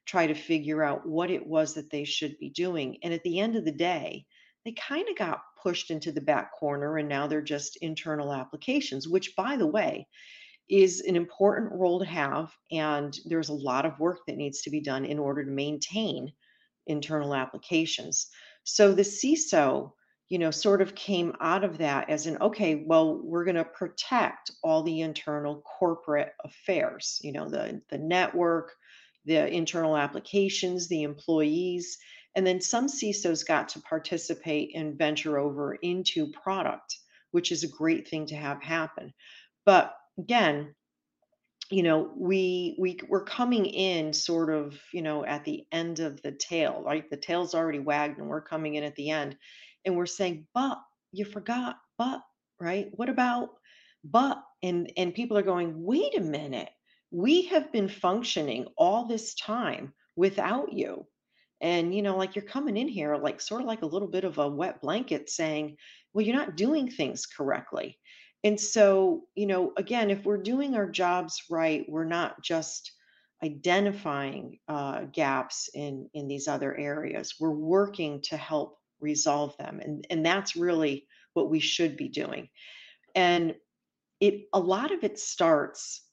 try 0.09 0.25
to 0.25 0.33
figure 0.33 0.83
out 0.83 1.07
what 1.07 1.29
it 1.29 1.45
was 1.45 1.75
that 1.75 1.91
they 1.91 2.03
should 2.03 2.35
be 2.39 2.49
doing. 2.49 2.97
And 3.03 3.13
at 3.13 3.21
the 3.23 3.39
end 3.39 3.55
of 3.55 3.63
the 3.63 3.71
day, 3.71 4.25
they 4.65 4.71
kind 4.71 5.07
of 5.07 5.15
got 5.15 5.43
pushed 5.61 5.91
into 5.91 6.11
the 6.11 6.19
back 6.19 6.51
corner 6.59 6.97
and 6.97 7.07
now 7.07 7.27
they're 7.27 7.43
just 7.43 7.77
internal 7.77 8.33
applications, 8.33 9.07
which, 9.07 9.35
by 9.35 9.55
the 9.55 9.67
way, 9.67 10.07
is 10.67 11.01
an 11.01 11.15
important 11.15 11.71
role 11.73 11.99
to 11.99 12.05
have. 12.05 12.51
And 12.71 13.15
there's 13.25 13.49
a 13.49 13.53
lot 13.53 13.85
of 13.85 13.99
work 13.99 14.21
that 14.25 14.37
needs 14.37 14.63
to 14.63 14.71
be 14.71 14.81
done 14.81 15.05
in 15.05 15.19
order 15.19 15.45
to 15.45 15.51
maintain 15.51 16.33
internal 16.87 17.35
applications. 17.35 18.29
So 18.63 18.93
the 18.93 19.03
CISO 19.03 19.91
you 20.29 20.37
know, 20.37 20.51
sort 20.51 20.81
of 20.81 20.93
came 20.93 21.35
out 21.41 21.63
of 21.63 21.79
that 21.79 22.07
as 22.07 22.27
an 22.27 22.37
okay, 22.39 22.83
well, 22.85 23.19
we're 23.23 23.43
going 23.43 23.55
to 23.55 23.65
protect 23.65 24.51
all 24.63 24.83
the 24.83 25.01
internal 25.01 25.61
corporate 25.61 26.33
affairs, 26.45 27.19
you 27.23 27.31
know, 27.31 27.49
the 27.49 27.81
the 27.89 27.97
network, 27.97 28.75
the 29.25 29.47
internal 29.47 29.97
applications, 29.97 30.87
the 30.87 31.03
employees, 31.03 31.97
and 32.35 32.45
then 32.45 32.61
some 32.61 32.87
CISOs 32.87 33.45
got 33.45 33.69
to 33.69 33.81
participate 33.81 34.71
and 34.75 34.97
venture 34.97 35.37
over 35.37 35.75
into 35.75 36.31
product, 36.31 36.95
which 37.31 37.51
is 37.51 37.63
a 37.63 37.67
great 37.67 38.07
thing 38.07 38.27
to 38.27 38.35
have 38.35 38.61
happen. 38.61 39.13
But 39.65 39.93
again, 40.17 40.75
you 41.69 41.83
know, 41.83 42.11
we 42.17 42.75
we 42.79 42.99
we're 43.07 43.23
coming 43.23 43.65
in 43.65 44.13
sort 44.13 44.49
of, 44.49 44.79
you 44.91 45.01
know, 45.01 45.23
at 45.23 45.45
the 45.45 45.65
end 45.71 45.99
of 45.99 46.21
the 46.21 46.31
tail, 46.31 46.81
right? 46.83 47.07
The 47.09 47.17
tail's 47.17 47.53
already 47.53 47.79
wagged 47.79 48.17
and 48.17 48.27
we're 48.27 48.41
coming 48.41 48.75
in 48.75 48.83
at 48.83 48.95
the 48.95 49.11
end 49.11 49.37
and 49.85 49.95
we're 49.95 50.07
saying, 50.07 50.47
but 50.53 50.79
you 51.11 51.25
forgot, 51.25 51.77
but, 51.97 52.21
right? 52.59 52.89
What 52.91 53.09
about, 53.09 53.49
but, 54.03 54.41
and, 54.63 54.91
and 54.97 55.13
people 55.13 55.37
are 55.37 55.43
going, 55.43 55.83
wait 55.83 56.17
a 56.17 56.21
minute, 56.21 56.69
we 57.11 57.43
have 57.43 57.71
been 57.71 57.89
functioning 57.89 58.67
all 58.77 59.05
this 59.05 59.35
time 59.35 59.93
without 60.15 60.73
you. 60.73 61.05
And, 61.61 61.93
you 61.93 62.01
know, 62.01 62.17
like 62.17 62.35
you're 62.35 62.45
coming 62.45 62.77
in 62.77 62.87
here, 62.87 63.17
like 63.17 63.41
sort 63.41 63.61
of 63.61 63.67
like 63.67 63.81
a 63.81 63.87
little 63.87 64.07
bit 64.07 64.23
of 64.23 64.37
a 64.37 64.47
wet 64.47 64.81
blanket 64.81 65.29
saying, 65.29 65.75
well, 66.13 66.25
you're 66.25 66.35
not 66.35 66.55
doing 66.55 66.89
things 66.89 67.25
correctly. 67.25 67.97
And 68.43 68.59
so, 68.59 69.23
you 69.35 69.45
know, 69.45 69.73
again, 69.75 70.09
if 70.09 70.23
we're 70.23 70.41
doing 70.41 70.75
our 70.75 70.89
jobs 70.89 71.43
right, 71.49 71.85
we're 71.89 72.05
not 72.05 72.41
just 72.41 72.91
identifying 73.43 74.59
uh, 74.67 75.01
gaps 75.11 75.69
in 75.73 76.09
in 76.13 76.27
these 76.27 76.47
other 76.47 76.75
areas. 76.77 77.35
We're 77.39 77.51
working 77.51 78.21
to 78.23 78.37
help 78.37 78.79
resolve 79.01 79.55
them 79.57 79.79
and 79.79 80.05
and 80.09 80.25
that's 80.25 80.55
really 80.55 81.07
what 81.33 81.49
we 81.49 81.59
should 81.59 81.95
be 81.95 82.09
doing 82.09 82.49
and 83.15 83.55
it 84.19 84.45
a 84.53 84.59
lot 84.59 84.91
of 84.91 85.03
it 85.03 85.17
starts 85.17 86.03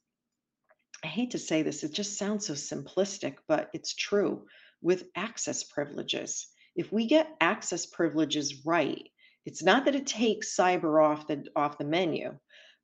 i 1.07 1.09
hate 1.09 1.31
to 1.31 1.39
say 1.39 1.63
this 1.63 1.85
it 1.85 1.93
just 1.95 2.19
sounds 2.19 2.47
so 2.47 2.55
simplistic 2.55 3.37
but 3.47 3.71
it's 3.73 3.95
true 3.95 4.45
with 4.83 5.05
access 5.15 5.63
privileges. 5.65 6.49
If 6.75 6.93
we 6.93 7.07
get 7.07 7.35
access 7.41 7.87
privileges 7.87 8.67
right 8.67 9.09
it's 9.45 9.63
not 9.63 9.85
that 9.85 9.95
it 9.95 10.09
takes 10.09 10.57
cyber 10.57 11.03
off 11.03 11.29
the 11.29 11.47
off 11.55 11.79
the 11.79 11.85
menu 11.85 12.37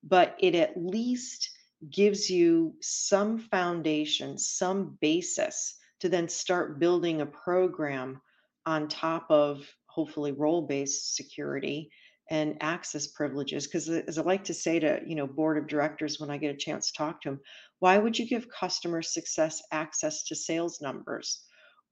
but 0.04 0.36
it 0.38 0.54
at 0.54 0.76
least 0.76 1.50
gives 1.90 2.30
you 2.30 2.74
some 2.80 3.38
foundation 3.38 4.38
some 4.38 4.96
basis 5.00 5.76
to 5.98 6.08
then 6.08 6.28
start 6.28 6.78
building 6.78 7.20
a 7.20 7.26
program 7.26 8.20
on 8.66 8.86
top 8.86 9.26
of 9.30 9.68
hopefully 9.86 10.30
role-based 10.30 11.16
security 11.16 11.90
and 12.32 12.56
access 12.62 13.06
privileges 13.06 13.66
because 13.66 13.88
as 13.88 14.18
i 14.18 14.22
like 14.22 14.44
to 14.44 14.54
say 14.54 14.80
to 14.80 15.00
you 15.06 15.14
know 15.14 15.26
board 15.26 15.58
of 15.58 15.68
directors 15.68 16.18
when 16.18 16.30
i 16.30 16.38
get 16.38 16.54
a 16.54 16.58
chance 16.58 16.90
to 16.90 16.98
talk 16.98 17.20
to 17.20 17.30
them 17.30 17.40
why 17.78 17.98
would 17.98 18.18
you 18.18 18.26
give 18.26 18.48
customer 18.48 19.02
success 19.02 19.62
access 19.70 20.24
to 20.24 20.34
sales 20.34 20.80
numbers 20.80 21.44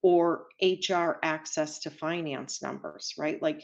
or 0.02 0.46
hr 0.62 1.18
access 1.22 1.80
to 1.80 1.90
finance 1.90 2.62
numbers? 2.62 3.14
Right? 3.18 3.40
Like 3.42 3.62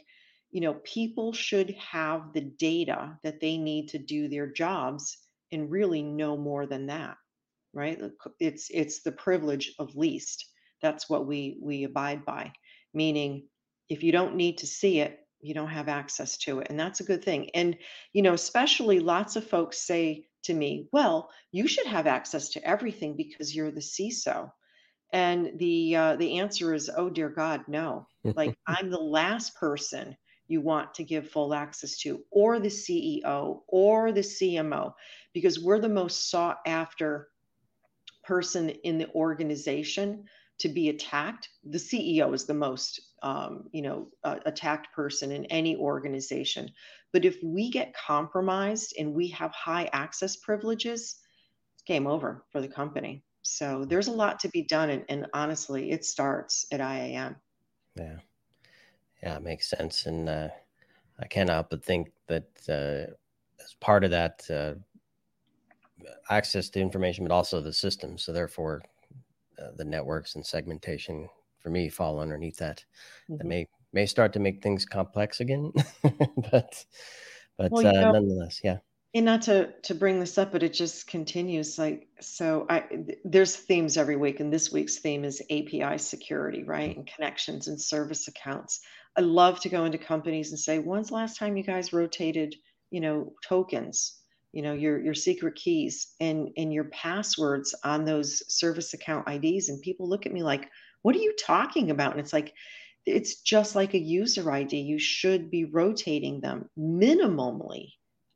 you 0.50 0.60
know 0.60 0.74
people 0.84 1.32
should 1.32 1.70
have 1.70 2.32
the 2.34 2.42
data 2.42 3.18
that 3.24 3.40
they 3.40 3.56
need 3.56 3.88
to 3.88 3.98
do 3.98 4.28
their 4.28 4.52
jobs 4.52 5.18
and 5.52 5.70
really 5.70 6.02
no 6.02 6.36
more 6.36 6.66
than 6.66 6.86
that 6.86 7.16
right? 7.74 8.00
It's 8.40 8.68
it's 8.70 9.02
the 9.02 9.12
privilege 9.12 9.74
of 9.78 9.96
least. 9.96 10.46
That's 10.82 11.10
what 11.10 11.26
we 11.26 11.58
we 11.62 11.84
abide 11.84 12.24
by. 12.24 12.52
Meaning 12.94 13.48
if 13.88 14.02
you 14.02 14.12
don't 14.12 14.36
need 14.36 14.58
to 14.58 14.66
see 14.66 15.00
it, 15.00 15.25
you 15.46 15.54
don't 15.54 15.68
have 15.68 15.88
access 15.88 16.36
to 16.38 16.58
it. 16.58 16.66
And 16.70 16.78
that's 16.78 17.00
a 17.00 17.04
good 17.04 17.24
thing. 17.24 17.50
And, 17.50 17.76
you 18.12 18.22
know, 18.22 18.34
especially 18.34 18.98
lots 18.98 19.36
of 19.36 19.48
folks 19.48 19.78
say 19.78 20.26
to 20.42 20.54
me, 20.54 20.88
well, 20.92 21.30
you 21.52 21.68
should 21.68 21.86
have 21.86 22.06
access 22.06 22.48
to 22.50 22.68
everything 22.68 23.16
because 23.16 23.54
you're 23.54 23.70
the 23.70 23.80
CISO. 23.80 24.50
And 25.12 25.52
the 25.58 25.94
uh, 25.94 26.16
the 26.16 26.40
answer 26.40 26.74
is, 26.74 26.90
oh 26.94 27.08
dear 27.08 27.28
God, 27.28 27.62
no. 27.68 28.08
Like 28.24 28.56
I'm 28.66 28.90
the 28.90 28.98
last 28.98 29.54
person 29.54 30.16
you 30.48 30.60
want 30.60 30.94
to 30.94 31.04
give 31.04 31.30
full 31.30 31.54
access 31.54 31.96
to, 31.98 32.22
or 32.30 32.58
the 32.58 32.68
CEO, 32.68 33.60
or 33.68 34.12
the 34.12 34.20
CMO, 34.20 34.94
because 35.32 35.60
we're 35.60 35.80
the 35.80 35.88
most 35.88 36.30
sought 36.30 36.58
after 36.66 37.28
person 38.24 38.70
in 38.70 38.98
the 38.98 39.08
organization 39.10 40.24
to 40.58 40.68
be 40.68 40.88
attacked. 40.88 41.48
The 41.64 41.78
CEO 41.78 42.34
is 42.34 42.46
the 42.46 42.54
most 42.54 43.00
um, 43.22 43.64
you 43.72 43.82
know, 43.82 44.08
uh, 44.24 44.36
attacked 44.46 44.94
person 44.94 45.32
in 45.32 45.46
any 45.46 45.76
organization. 45.76 46.70
But 47.12 47.24
if 47.24 47.38
we 47.42 47.70
get 47.70 47.94
compromised 47.94 48.94
and 48.98 49.14
we 49.14 49.28
have 49.28 49.52
high 49.52 49.88
access 49.92 50.36
privileges, 50.36 51.16
it's 51.74 51.82
game 51.82 52.06
over 52.06 52.44
for 52.52 52.60
the 52.60 52.68
company. 52.68 53.24
So 53.42 53.84
there's 53.84 54.08
a 54.08 54.12
lot 54.12 54.40
to 54.40 54.48
be 54.48 54.62
done. 54.62 54.90
And, 54.90 55.04
and 55.08 55.26
honestly, 55.32 55.90
it 55.90 56.04
starts 56.04 56.66
at 56.72 56.80
IAM. 56.80 57.36
Yeah. 57.96 58.18
Yeah, 59.22 59.36
it 59.36 59.42
makes 59.42 59.68
sense. 59.68 60.06
And 60.06 60.28
uh, 60.28 60.48
I 61.18 61.26
can't 61.26 61.48
but 61.48 61.84
think 61.84 62.12
that 62.28 62.46
uh, 62.68 63.12
as 63.62 63.74
part 63.80 64.04
of 64.04 64.10
that, 64.10 64.42
uh, 64.50 64.74
access 66.28 66.68
to 66.70 66.80
information, 66.80 67.24
but 67.24 67.32
also 67.32 67.60
the 67.60 67.72
system. 67.72 68.18
So 68.18 68.32
therefore, 68.32 68.82
uh, 69.58 69.70
the 69.76 69.84
networks 69.84 70.34
and 70.34 70.44
segmentation 70.44 71.28
for 71.58 71.70
me 71.70 71.88
fall 71.88 72.20
underneath 72.20 72.56
that. 72.58 72.84
Mm-hmm. 73.24 73.36
That 73.38 73.46
may 73.46 73.68
may 73.92 74.06
start 74.06 74.32
to 74.34 74.38
make 74.38 74.62
things 74.62 74.84
complex 74.84 75.40
again, 75.40 75.72
but 76.02 76.84
but 77.56 77.72
well, 77.72 77.86
uh, 77.86 77.92
know, 77.92 78.12
nonetheless, 78.12 78.60
yeah. 78.62 78.78
And 79.14 79.24
not 79.24 79.42
to 79.42 79.72
to 79.82 79.94
bring 79.94 80.20
this 80.20 80.38
up, 80.38 80.52
but 80.52 80.62
it 80.62 80.72
just 80.72 81.06
continues. 81.06 81.78
Like 81.78 82.08
so, 82.20 82.66
I 82.68 82.84
there's 83.24 83.56
themes 83.56 83.96
every 83.96 84.16
week, 84.16 84.40
and 84.40 84.52
this 84.52 84.70
week's 84.70 84.98
theme 84.98 85.24
is 85.24 85.42
API 85.50 85.98
security, 85.98 86.64
right, 86.64 86.90
mm-hmm. 86.90 87.00
and 87.00 87.10
connections 87.14 87.68
and 87.68 87.80
service 87.80 88.28
accounts. 88.28 88.80
I 89.16 89.22
love 89.22 89.60
to 89.60 89.70
go 89.70 89.86
into 89.86 89.98
companies 89.98 90.50
and 90.50 90.60
say, 90.60 90.78
when's 90.78 91.08
the 91.08 91.14
last 91.14 91.38
time 91.38 91.56
you 91.56 91.62
guys 91.62 91.92
rotated, 91.92 92.54
you 92.90 93.00
know, 93.00 93.32
tokens? 93.42 94.20
You 94.56 94.62
know 94.62 94.72
your 94.72 94.98
your 94.98 95.14
secret 95.14 95.54
keys 95.54 96.14
and 96.18 96.50
and 96.56 96.72
your 96.72 96.84
passwords 96.84 97.74
on 97.84 98.04
those 98.04 98.42
service 98.52 98.94
account 98.94 99.28
IDs 99.28 99.68
and 99.68 99.82
people 99.82 100.08
look 100.08 100.26
at 100.26 100.32
me 100.32 100.42
like 100.42 100.70
what 101.06 101.14
are 101.14 101.20
you 101.20 101.34
talking 101.38 101.92
about? 101.92 102.10
And 102.10 102.18
it's 102.18 102.32
like, 102.32 102.52
it's 103.04 103.40
just 103.40 103.76
like 103.76 103.94
a 103.94 103.98
user 103.98 104.50
ID. 104.50 104.76
You 104.80 104.98
should 104.98 105.52
be 105.52 105.64
rotating 105.64 106.40
them 106.40 106.68
minimally 106.76 107.92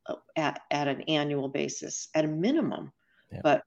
uh, 0.06 0.14
at, 0.36 0.60
at 0.70 0.86
an 0.86 1.00
annual 1.08 1.48
basis, 1.48 2.06
at 2.14 2.24
a 2.24 2.28
minimum. 2.28 2.92
Yeah. 3.32 3.40
But 3.42 3.62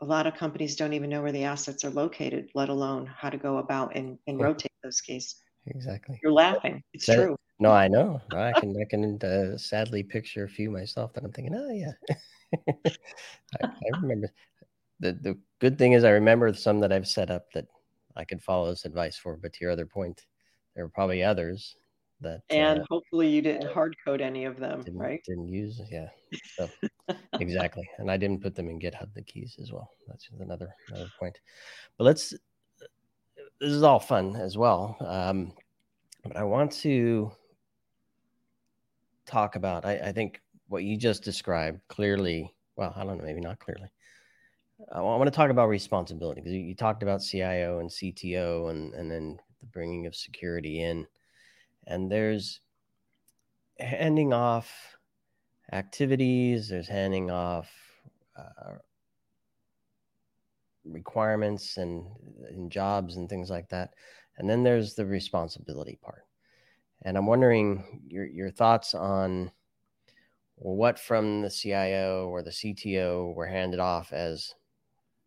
a 0.00 0.04
lot 0.04 0.26
of 0.26 0.34
companies 0.34 0.74
don't 0.74 0.92
even 0.92 1.08
know 1.08 1.22
where 1.22 1.30
the 1.30 1.44
assets 1.44 1.84
are 1.84 1.90
located, 1.90 2.50
let 2.52 2.68
alone 2.68 3.06
how 3.06 3.30
to 3.30 3.38
go 3.38 3.58
about 3.58 3.94
and, 3.94 4.18
and 4.26 4.40
yeah. 4.40 4.44
rotate 4.44 4.72
those 4.82 5.00
keys. 5.00 5.36
Exactly. 5.66 6.18
You're 6.20 6.32
laughing. 6.32 6.82
It's 6.92 7.06
that, 7.06 7.14
true. 7.14 7.36
No, 7.58 7.70
I 7.72 7.88
know. 7.88 8.20
I 8.32 8.52
can 8.52 8.76
I 8.80 8.84
can 8.88 9.22
uh, 9.22 9.58
sadly 9.58 10.02
picture 10.02 10.44
a 10.44 10.48
few 10.48 10.70
myself 10.70 11.12
that 11.14 11.24
I'm 11.24 11.32
thinking, 11.32 11.54
oh 11.54 11.70
yeah. 11.70 11.92
I, 13.62 13.66
I, 13.66 13.98
remember 14.00 14.32
the 15.00 15.12
the 15.12 15.38
good 15.58 15.78
thing 15.78 15.92
is 15.92 16.04
I 16.04 16.10
remember 16.10 16.52
some 16.54 16.80
that 16.80 16.92
I've 16.92 17.08
set 17.08 17.30
up 17.30 17.52
that 17.52 17.66
I 18.16 18.24
could 18.24 18.42
follow 18.42 18.70
this 18.70 18.84
advice 18.84 19.16
for. 19.16 19.36
But 19.36 19.52
to 19.54 19.58
your 19.60 19.70
other 19.70 19.86
point, 19.86 20.26
there 20.74 20.84
were 20.84 20.90
probably 20.90 21.22
others 21.22 21.76
that 22.20 22.42
and 22.50 22.80
uh, 22.80 22.84
hopefully 22.90 23.28
you 23.28 23.40
didn't 23.40 23.70
hard 23.72 23.94
code 24.04 24.20
any 24.20 24.44
of 24.44 24.58
them 24.58 24.82
didn't, 24.82 24.98
right 24.98 25.22
didn't 25.24 25.48
use 25.48 25.80
yeah 25.90 26.08
so, 26.56 26.68
exactly 27.40 27.88
and 27.98 28.10
i 28.10 28.16
didn't 28.16 28.42
put 28.42 28.54
them 28.54 28.68
in 28.68 28.78
github 28.78 29.12
the 29.14 29.22
keys 29.22 29.56
as 29.60 29.72
well 29.72 29.90
that's 30.08 30.28
another 30.40 30.74
another 30.88 31.10
point 31.18 31.38
but 31.96 32.04
let's 32.04 32.30
this 33.60 33.70
is 33.72 33.82
all 33.82 34.00
fun 34.00 34.34
as 34.36 34.58
well 34.58 34.96
um, 35.00 35.52
but 36.24 36.36
i 36.36 36.42
want 36.42 36.72
to 36.72 37.30
talk 39.28 39.56
about 39.56 39.84
I, 39.84 39.98
I 39.98 40.12
think 40.12 40.40
what 40.68 40.84
you 40.84 40.96
just 40.96 41.22
described 41.22 41.80
clearly 41.88 42.54
well 42.76 42.92
i 42.96 43.04
don't 43.04 43.18
know 43.18 43.24
maybe 43.24 43.40
not 43.40 43.58
clearly 43.58 43.90
I 44.92 45.00
want 45.00 45.26
to 45.26 45.36
talk 45.36 45.50
about 45.50 45.68
responsibility 45.68 46.40
because 46.40 46.54
you, 46.54 46.74
talked 46.74 47.02
about 47.02 47.20
CIO 47.20 47.80
and 47.80 47.90
CTO 47.90 48.70
and, 48.70 48.94
and 48.94 49.10
then 49.10 49.38
the 49.60 49.66
bringing 49.66 50.06
of 50.06 50.14
security 50.14 50.82
in. 50.82 51.06
And 51.86 52.10
there's 52.10 52.60
handing 53.78 54.32
off 54.32 54.70
activities, 55.72 56.68
there's 56.68 56.86
handing 56.86 57.30
off 57.30 57.68
uh, 58.36 58.76
requirements 60.84 61.76
and, 61.76 62.06
and 62.48 62.70
jobs 62.70 63.16
and 63.16 63.28
things 63.28 63.50
like 63.50 63.68
that. 63.70 63.94
And 64.36 64.48
then 64.48 64.62
there's 64.62 64.94
the 64.94 65.06
responsibility 65.06 65.98
part. 66.00 66.27
And 67.02 67.16
I'm 67.16 67.26
wondering 67.26 68.02
your, 68.08 68.26
your 68.26 68.50
thoughts 68.50 68.94
on 68.94 69.50
what 70.56 70.98
from 70.98 71.42
the 71.42 71.50
CIO 71.50 72.28
or 72.28 72.42
the 72.42 72.50
CTO 72.50 73.34
were 73.34 73.46
handed 73.46 73.78
off 73.78 74.12
as 74.12 74.54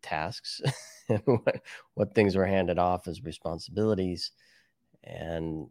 tasks, 0.02 0.60
what, 1.24 1.62
what 1.94 2.14
things 2.14 2.36
were 2.36 2.46
handed 2.46 2.78
off 2.78 3.08
as 3.08 3.24
responsibilities. 3.24 4.32
And 5.04 5.68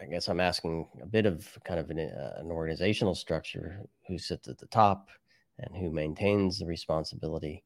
I 0.00 0.06
guess 0.06 0.28
I'm 0.28 0.40
asking 0.40 0.88
a 1.02 1.06
bit 1.06 1.26
of 1.26 1.48
kind 1.64 1.80
of 1.80 1.90
an, 1.90 1.98
uh, 1.98 2.34
an 2.38 2.50
organizational 2.50 3.14
structure 3.14 3.80
who 4.06 4.18
sits 4.18 4.48
at 4.48 4.58
the 4.58 4.66
top 4.66 5.08
and 5.58 5.74
who 5.76 5.90
maintains 5.90 6.58
the 6.58 6.66
responsibility. 6.66 7.64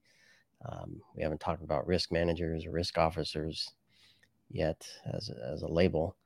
Um, 0.68 1.00
we 1.16 1.22
haven't 1.22 1.40
talked 1.40 1.62
about 1.62 1.86
risk 1.86 2.12
managers 2.12 2.66
or 2.66 2.70
risk 2.70 2.98
officers 2.98 3.72
yet 4.50 4.86
as 5.12 5.30
as 5.30 5.62
a 5.62 5.68
label, 5.68 6.16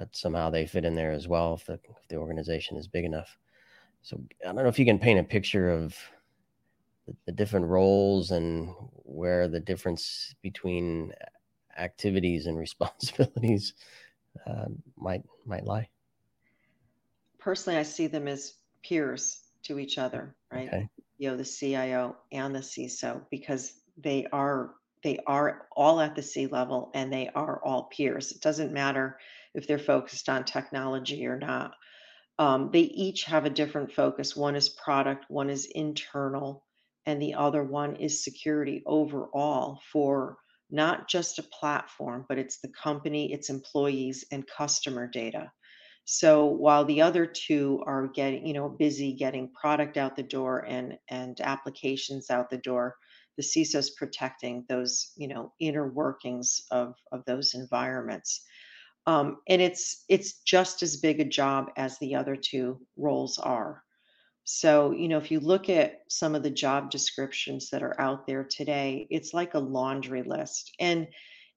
but 0.00 0.16
somehow 0.16 0.48
they 0.48 0.64
fit 0.64 0.86
in 0.86 0.94
there 0.94 1.12
as 1.12 1.28
well 1.28 1.52
if 1.52 1.66
the, 1.66 1.74
if 1.74 2.08
the 2.08 2.16
organization 2.16 2.78
is 2.78 2.88
big 2.88 3.04
enough. 3.04 3.36
So 4.00 4.18
I 4.42 4.46
don't 4.46 4.56
know 4.56 4.66
if 4.66 4.78
you 4.78 4.86
can 4.86 4.98
paint 4.98 5.20
a 5.20 5.24
picture 5.24 5.70
of 5.70 5.94
the, 7.06 7.14
the 7.26 7.32
different 7.32 7.66
roles 7.66 8.30
and 8.30 8.72
where 9.04 9.46
the 9.46 9.60
difference 9.60 10.34
between 10.40 11.12
activities 11.76 12.46
and 12.46 12.56
responsibilities 12.66 13.74
uh, 14.46 14.68
might 14.96 15.22
might 15.44 15.66
lie. 15.66 15.90
Personally, 17.38 17.78
I 17.78 17.82
see 17.82 18.06
them 18.06 18.26
as 18.26 18.54
peers 18.82 19.42
to 19.64 19.78
each 19.78 19.98
other, 19.98 20.34
right? 20.50 20.68
Okay. 20.68 20.88
You 21.18 21.28
know, 21.28 21.36
the 21.36 21.44
CIO 21.44 22.16
and 22.32 22.54
the 22.54 22.60
CISO, 22.60 23.20
because 23.30 23.74
they 23.98 24.26
are 24.32 24.76
they 25.02 25.18
are 25.26 25.66
all 25.76 26.00
at 26.00 26.14
the 26.14 26.22
C 26.22 26.46
level 26.46 26.90
and 26.94 27.12
they 27.12 27.28
are 27.34 27.60
all 27.62 27.90
peers. 27.94 28.32
It 28.32 28.40
doesn't 28.40 28.72
matter 28.72 29.18
if 29.54 29.66
they're 29.66 29.78
focused 29.78 30.28
on 30.28 30.44
technology 30.44 31.26
or 31.26 31.38
not. 31.38 31.74
Um, 32.38 32.70
they 32.72 32.80
each 32.80 33.24
have 33.24 33.44
a 33.44 33.50
different 33.50 33.92
focus. 33.92 34.34
One 34.34 34.56
is 34.56 34.68
product, 34.70 35.26
one 35.28 35.50
is 35.50 35.66
internal, 35.66 36.64
and 37.06 37.20
the 37.20 37.34
other 37.34 37.62
one 37.62 37.96
is 37.96 38.24
security 38.24 38.82
overall 38.86 39.80
for 39.92 40.38
not 40.70 41.08
just 41.08 41.38
a 41.38 41.42
platform, 41.42 42.24
but 42.28 42.38
it's 42.38 42.60
the 42.60 42.68
company, 42.68 43.32
its 43.32 43.50
employees, 43.50 44.24
and 44.32 44.46
customer 44.46 45.06
data. 45.06 45.52
So 46.04 46.46
while 46.46 46.84
the 46.84 47.02
other 47.02 47.26
two 47.26 47.82
are 47.86 48.08
getting, 48.08 48.46
you 48.46 48.54
know, 48.54 48.68
busy 48.68 49.12
getting 49.12 49.52
product 49.52 49.96
out 49.96 50.16
the 50.16 50.22
door 50.22 50.64
and 50.66 50.98
and 51.08 51.40
applications 51.40 52.30
out 52.30 52.50
the 52.50 52.58
door, 52.58 52.96
the 53.36 53.42
CISO's 53.42 53.90
protecting 53.90 54.64
those, 54.68 55.12
you 55.16 55.28
know, 55.28 55.52
inner 55.60 55.88
workings 55.88 56.62
of 56.70 56.94
of 57.12 57.24
those 57.26 57.54
environments. 57.54 58.44
Um, 59.06 59.38
and 59.48 59.62
it's 59.62 60.04
it's 60.08 60.40
just 60.42 60.82
as 60.82 60.98
big 60.98 61.20
a 61.20 61.24
job 61.24 61.70
as 61.76 61.98
the 61.98 62.14
other 62.14 62.36
two 62.36 62.80
roles 62.96 63.38
are. 63.38 63.82
So, 64.44 64.92
you 64.92 65.08
know, 65.08 65.18
if 65.18 65.30
you 65.30 65.40
look 65.40 65.68
at 65.68 66.00
some 66.08 66.34
of 66.34 66.42
the 66.42 66.50
job 66.50 66.90
descriptions 66.90 67.70
that 67.70 67.82
are 67.82 67.98
out 68.00 68.26
there 68.26 68.44
today, 68.44 69.06
it's 69.10 69.32
like 69.32 69.54
a 69.54 69.60
laundry 69.60 70.22
list. 70.22 70.72
And 70.80 71.08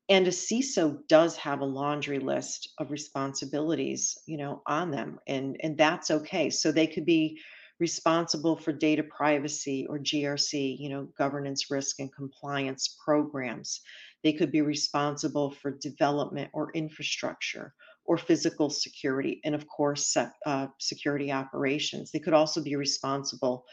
and 0.09 0.27
a 0.27 0.31
CISO 0.31 0.99
does 1.07 1.37
have 1.37 1.61
a 1.61 1.65
laundry 1.65 2.19
list 2.19 2.73
of 2.77 2.91
responsibilities, 2.91 4.17
you 4.27 4.37
know, 4.37 4.61
on 4.67 4.91
them. 4.91 5.19
And 5.27 5.57
and 5.61 5.77
that's 5.77 6.11
okay. 6.11 6.49
So 6.49 6.71
they 6.71 6.87
could 6.87 7.05
be 7.05 7.39
responsible 7.79 8.57
for 8.57 8.71
data 8.71 9.03
privacy 9.03 9.87
or 9.89 9.97
GRC, 9.99 10.77
you 10.79 10.89
know, 10.89 11.07
governance 11.17 11.71
risk 11.71 11.99
and 11.99 12.13
compliance 12.13 12.95
programs. 13.03 13.81
They 14.23 14.33
could 14.33 14.51
be 14.51 14.61
responsible 14.61 15.51
for 15.51 15.71
development 15.71 16.49
or 16.53 16.71
infrastructure 16.73 17.73
or 18.05 18.17
physical 18.17 18.69
security, 18.69 19.39
and 19.45 19.55
of 19.55 19.67
course, 19.67 20.17
uh, 20.17 20.67
security 20.79 21.31
operations. 21.31 22.11
They 22.11 22.19
could 22.19 22.33
also 22.33 22.61
be 22.61 22.75
responsible 22.75 23.65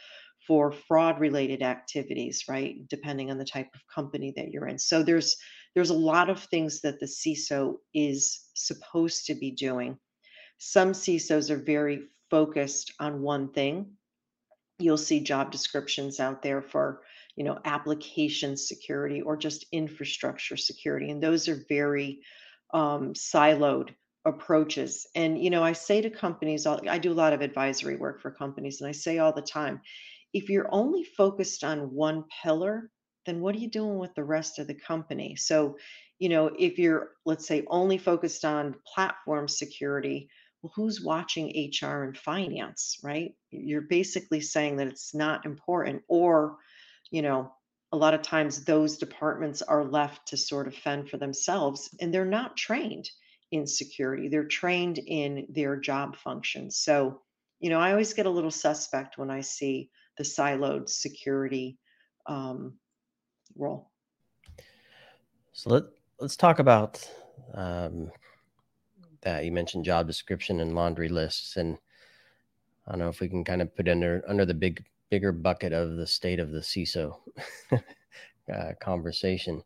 for 0.47 0.71
fraud 0.71 1.19
related 1.19 1.61
activities, 1.61 2.45
right? 2.49 2.87
Depending 2.89 3.29
on 3.29 3.37
the 3.37 3.45
type 3.45 3.69
of 3.73 3.81
company 3.93 4.33
that 4.35 4.49
you're 4.49 4.67
in. 4.67 4.79
So 4.79 5.03
there's 5.03 5.37
there's 5.75 5.89
a 5.89 5.93
lot 5.93 6.29
of 6.29 6.43
things 6.43 6.81
that 6.81 6.99
the 6.99 7.05
CISO 7.05 7.77
is 7.93 8.49
supposed 8.55 9.25
to 9.27 9.35
be 9.35 9.51
doing. 9.51 9.97
Some 10.57 10.91
CISOs 10.91 11.49
are 11.49 11.63
very 11.63 12.07
focused 12.29 12.93
on 12.99 13.21
one 13.21 13.51
thing. 13.51 13.93
You'll 14.79 14.97
see 14.97 15.21
job 15.21 15.51
descriptions 15.51 16.19
out 16.19 16.41
there 16.41 16.61
for, 16.61 17.01
you 17.35 17.43
know, 17.43 17.59
application 17.65 18.57
security 18.57 19.21
or 19.21 19.37
just 19.37 19.65
infrastructure 19.71 20.57
security, 20.57 21.09
and 21.09 21.21
those 21.21 21.47
are 21.47 21.63
very 21.69 22.19
um, 22.73 23.13
siloed 23.13 23.89
approaches. 24.25 25.07
And, 25.15 25.41
you 25.43 25.49
know, 25.49 25.63
I 25.63 25.73
say 25.73 26.01
to 26.01 26.09
companies, 26.09 26.67
I 26.67 26.97
do 26.97 27.11
a 27.11 27.13
lot 27.13 27.33
of 27.33 27.41
advisory 27.41 27.95
work 27.95 28.21
for 28.21 28.31
companies, 28.31 28.81
and 28.81 28.87
I 28.87 28.91
say 28.91 29.17
all 29.17 29.33
the 29.33 29.41
time 29.41 29.81
if 30.33 30.49
you're 30.49 30.69
only 30.71 31.03
focused 31.03 31.63
on 31.63 31.93
one 31.93 32.23
pillar, 32.41 32.89
then 33.25 33.41
what 33.41 33.55
are 33.55 33.59
you 33.59 33.69
doing 33.69 33.99
with 33.99 34.13
the 34.15 34.23
rest 34.23 34.59
of 34.59 34.67
the 34.67 34.73
company? 34.73 35.35
So, 35.35 35.77
you 36.19 36.29
know, 36.29 36.51
if 36.57 36.77
you're, 36.79 37.11
let's 37.25 37.47
say, 37.47 37.63
only 37.67 37.97
focused 37.97 38.45
on 38.45 38.75
platform 38.93 39.47
security, 39.47 40.29
well, 40.61 40.71
who's 40.75 41.01
watching 41.01 41.71
HR 41.71 42.03
and 42.03 42.17
finance, 42.17 42.99
right? 43.03 43.33
You're 43.49 43.81
basically 43.81 44.41
saying 44.41 44.77
that 44.77 44.87
it's 44.87 45.13
not 45.13 45.45
important, 45.45 46.03
or, 46.07 46.57
you 47.11 47.21
know, 47.21 47.51
a 47.91 47.97
lot 47.97 48.13
of 48.13 48.21
times 48.21 48.63
those 48.63 48.97
departments 48.97 49.61
are 49.61 49.83
left 49.83 50.27
to 50.29 50.37
sort 50.37 50.67
of 50.67 50.73
fend 50.73 51.09
for 51.09 51.17
themselves 51.17 51.93
and 51.99 52.13
they're 52.13 52.25
not 52.25 52.55
trained 52.55 53.09
in 53.51 53.67
security. 53.67 54.29
They're 54.29 54.45
trained 54.45 54.97
in 54.97 55.45
their 55.49 55.75
job 55.75 56.15
functions. 56.15 56.77
So, 56.77 57.21
you 57.59 57.69
know, 57.69 57.79
I 57.79 57.91
always 57.91 58.13
get 58.13 58.25
a 58.25 58.29
little 58.29 58.51
suspect 58.51 59.17
when 59.17 59.29
I 59.29 59.41
see 59.41 59.89
the 60.17 60.23
siloed 60.23 60.89
security 60.89 61.77
um, 62.25 62.77
role. 63.55 63.91
So 65.53 65.69
let 65.69 65.83
let's 66.19 66.37
talk 66.37 66.59
about 66.59 67.05
um, 67.53 68.09
that. 69.21 69.43
You 69.43 69.51
mentioned 69.51 69.83
job 69.83 70.07
description 70.07 70.61
and 70.61 70.75
laundry 70.75 71.09
lists, 71.09 71.57
and 71.57 71.77
I 72.87 72.91
don't 72.91 72.99
know 72.99 73.09
if 73.09 73.19
we 73.19 73.27
can 73.27 73.43
kind 73.43 73.61
of 73.61 73.75
put 73.75 73.89
under 73.89 74.23
under 74.27 74.45
the 74.45 74.53
big 74.53 74.85
bigger 75.11 75.33
bucket 75.33 75.73
of 75.73 75.97
the 75.97 76.07
state 76.07 76.39
of 76.39 76.51
the 76.51 76.61
CISO 76.61 77.17
uh, 77.71 78.71
conversation. 78.81 79.61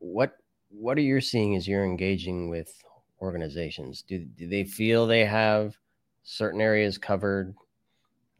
What 0.00 0.36
what 0.70 0.96
are 0.96 1.02
you 1.02 1.20
seeing 1.20 1.54
as 1.56 1.68
you're 1.68 1.84
engaging 1.84 2.48
with 2.48 2.82
organizations? 3.20 4.02
Do, 4.02 4.18
do 4.18 4.48
they 4.48 4.64
feel 4.64 5.06
they 5.06 5.24
have 5.24 5.76
certain 6.22 6.60
areas 6.60 6.96
covered? 6.96 7.54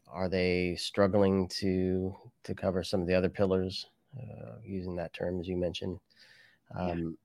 Are 0.09 0.29
they 0.29 0.75
struggling 0.77 1.47
to 1.61 2.17
to 2.45 2.55
cover 2.55 2.83
some 2.83 3.03
of 3.03 3.07
the 3.07 3.15
other 3.15 3.29
pillars? 3.29 3.87
Uh, 4.19 4.57
using 4.65 4.97
that 4.97 5.13
term 5.13 5.39
as 5.39 5.47
you 5.47 5.57
mentioned, 5.57 6.01
um, 6.77 7.17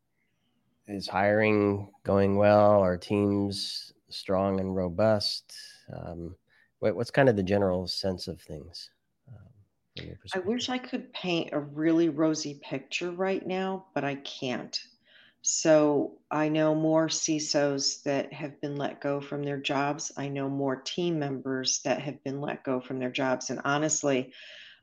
yeah. 0.87 0.95
is 0.95 1.07
hiring 1.07 1.89
going 2.03 2.35
well? 2.35 2.79
Are 2.81 2.95
teams 2.95 3.91
strong 4.09 4.59
and 4.59 4.75
robust? 4.75 5.51
Um, 5.91 6.35
what, 6.85 6.95
what's 6.95 7.11
kind 7.11 7.29
of 7.29 7.35
the 7.35 7.41
general 7.41 7.87
sense 7.87 8.27
of 8.27 8.39
things? 8.39 8.91
Um, 9.27 10.07
I 10.35 10.39
wish 10.39 10.69
I 10.69 10.77
could 10.77 11.11
paint 11.13 11.49
a 11.51 11.59
really 11.59 12.09
rosy 12.09 12.59
picture 12.61 13.09
right 13.09 13.45
now, 13.45 13.87
but 13.95 14.03
I 14.03 14.15
can't. 14.15 14.79
So 15.41 16.19
I 16.29 16.47
know 16.47 16.75
more 16.75 17.07
CISOs 17.07 18.03
that 18.03 18.31
have 18.33 18.61
been 18.61 18.75
let 18.75 19.01
go 19.01 19.19
from 19.19 19.43
their 19.43 19.57
jobs. 19.57 20.11
I 20.15 20.27
know 20.27 20.47
more 20.47 20.75
team 20.75 21.17
members 21.17 21.81
that 21.85 22.01
have 22.01 22.23
been 22.23 22.39
let 22.39 22.63
go 22.63 22.79
from 22.79 22.99
their 22.99 23.11
jobs. 23.11 23.49
And 23.49 23.61
honestly, 23.65 24.31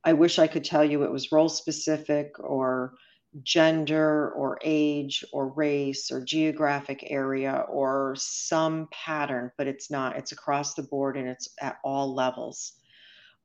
I 0.03 0.12
wish 0.12 0.41
I 0.41 0.49
could 0.49 0.65
tell 0.65 0.85
you 0.85 1.05
it 1.05 1.12
was 1.12 1.31
role 1.31 1.49
specific 1.49 2.33
or 2.41 2.95
gender 3.42 4.31
or 4.31 4.59
age 4.62 5.25
or 5.33 5.49
race 5.49 6.11
or 6.11 6.21
geographic 6.23 7.05
area 7.09 7.64
or 7.68 8.14
some 8.18 8.88
pattern, 8.92 9.51
but 9.57 9.66
it's 9.66 9.90
not. 9.90 10.16
It's 10.16 10.33
across 10.33 10.75
the 10.75 10.83
board 10.83 11.16
and 11.16 11.29
it's 11.29 11.49
at 11.61 11.79
all 11.83 12.14
levels. 12.14 12.73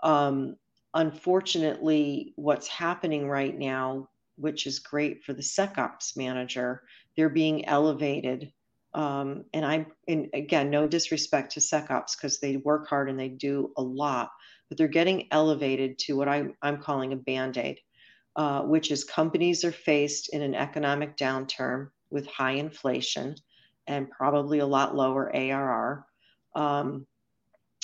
Um, 0.02 0.58
unfortunately, 0.94 2.34
what's 2.36 2.68
happening 2.68 3.30
right 3.30 3.58
now, 3.58 4.10
which 4.36 4.68
is 4.68 4.80
great 4.80 5.24
for 5.24 5.34
the 5.34 5.42
SecOps 5.42 6.18
manager, 6.18 6.84
they're 7.16 7.30
being 7.30 7.66
elevated. 7.66 8.52
Um, 8.94 9.46
and 9.54 9.66
I'm, 9.66 9.88
and 10.08 10.28
again, 10.34 10.70
no 10.70 10.88
disrespect 10.88 11.54
to 11.54 11.60
SecOps 11.60 12.18
because 12.18 12.40
they 12.40 12.58
work 12.58 12.88
hard 12.88 13.10
and 13.10 13.20
they 13.20 13.30
do 13.30 13.72
a 13.78 13.82
lot, 13.82 14.32
but 14.68 14.78
they're 14.78 14.88
getting 14.88 15.28
elevated 15.32 15.98
to 16.00 16.18
what 16.18 16.28
I, 16.28 16.48
I'm 16.62 16.82
calling 16.82 17.14
a 17.14 17.18
band 17.18 17.58
aid 17.58 17.80
uh, 18.38 18.62
which 18.62 18.92
is 18.92 19.04
companies 19.04 19.66
are 19.66 19.72
faced 19.72 20.30
in 20.30 20.44
an 20.44 20.54
economic 20.54 21.18
downturn 21.18 21.90
with 22.12 22.28
high 22.28 22.52
inflation 22.52 23.36
and 23.88 24.12
probably 24.12 24.60
a 24.60 24.66
lot 24.66 24.96
lower 24.96 25.36
ARR. 25.36 26.06
Um, 26.56 27.08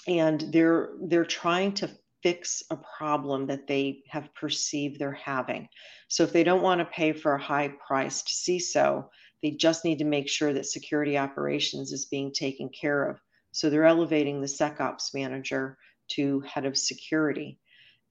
and 0.08 0.42
they're 0.52 0.92
they're 1.02 1.26
trying 1.26 1.74
to 1.74 1.90
fix 2.22 2.62
a 2.70 2.78
problem 2.78 3.48
that 3.48 3.66
they 3.66 4.04
have 4.08 4.34
perceived 4.36 5.00
they're 5.00 5.12
having. 5.12 5.68
So 6.08 6.24
if 6.24 6.32
they 6.32 6.44
don't 6.44 6.62
want 6.62 6.80
to 6.80 6.86
pay 6.86 7.14
for 7.14 7.34
a 7.34 7.42
high 7.42 7.74
priced 7.86 8.28
CISO, 8.28 9.08
they 9.42 9.52
just 9.52 9.84
need 9.84 9.98
to 10.00 10.06
make 10.06 10.30
sure 10.30 10.54
that 10.54 10.68
security 10.68 11.18
operations 11.18 11.92
is 11.92 12.06
being 12.06 12.32
taken 12.32 12.70
care 12.70 13.10
of. 13.10 13.20
So 13.52 13.70
they're 13.70 13.86
elevating 13.86 14.40
the 14.40 14.48
SecOps 14.48 15.16
manager 15.16 15.78
to 16.10 16.42
head 16.42 16.66
of 16.66 16.78
security 16.78 17.60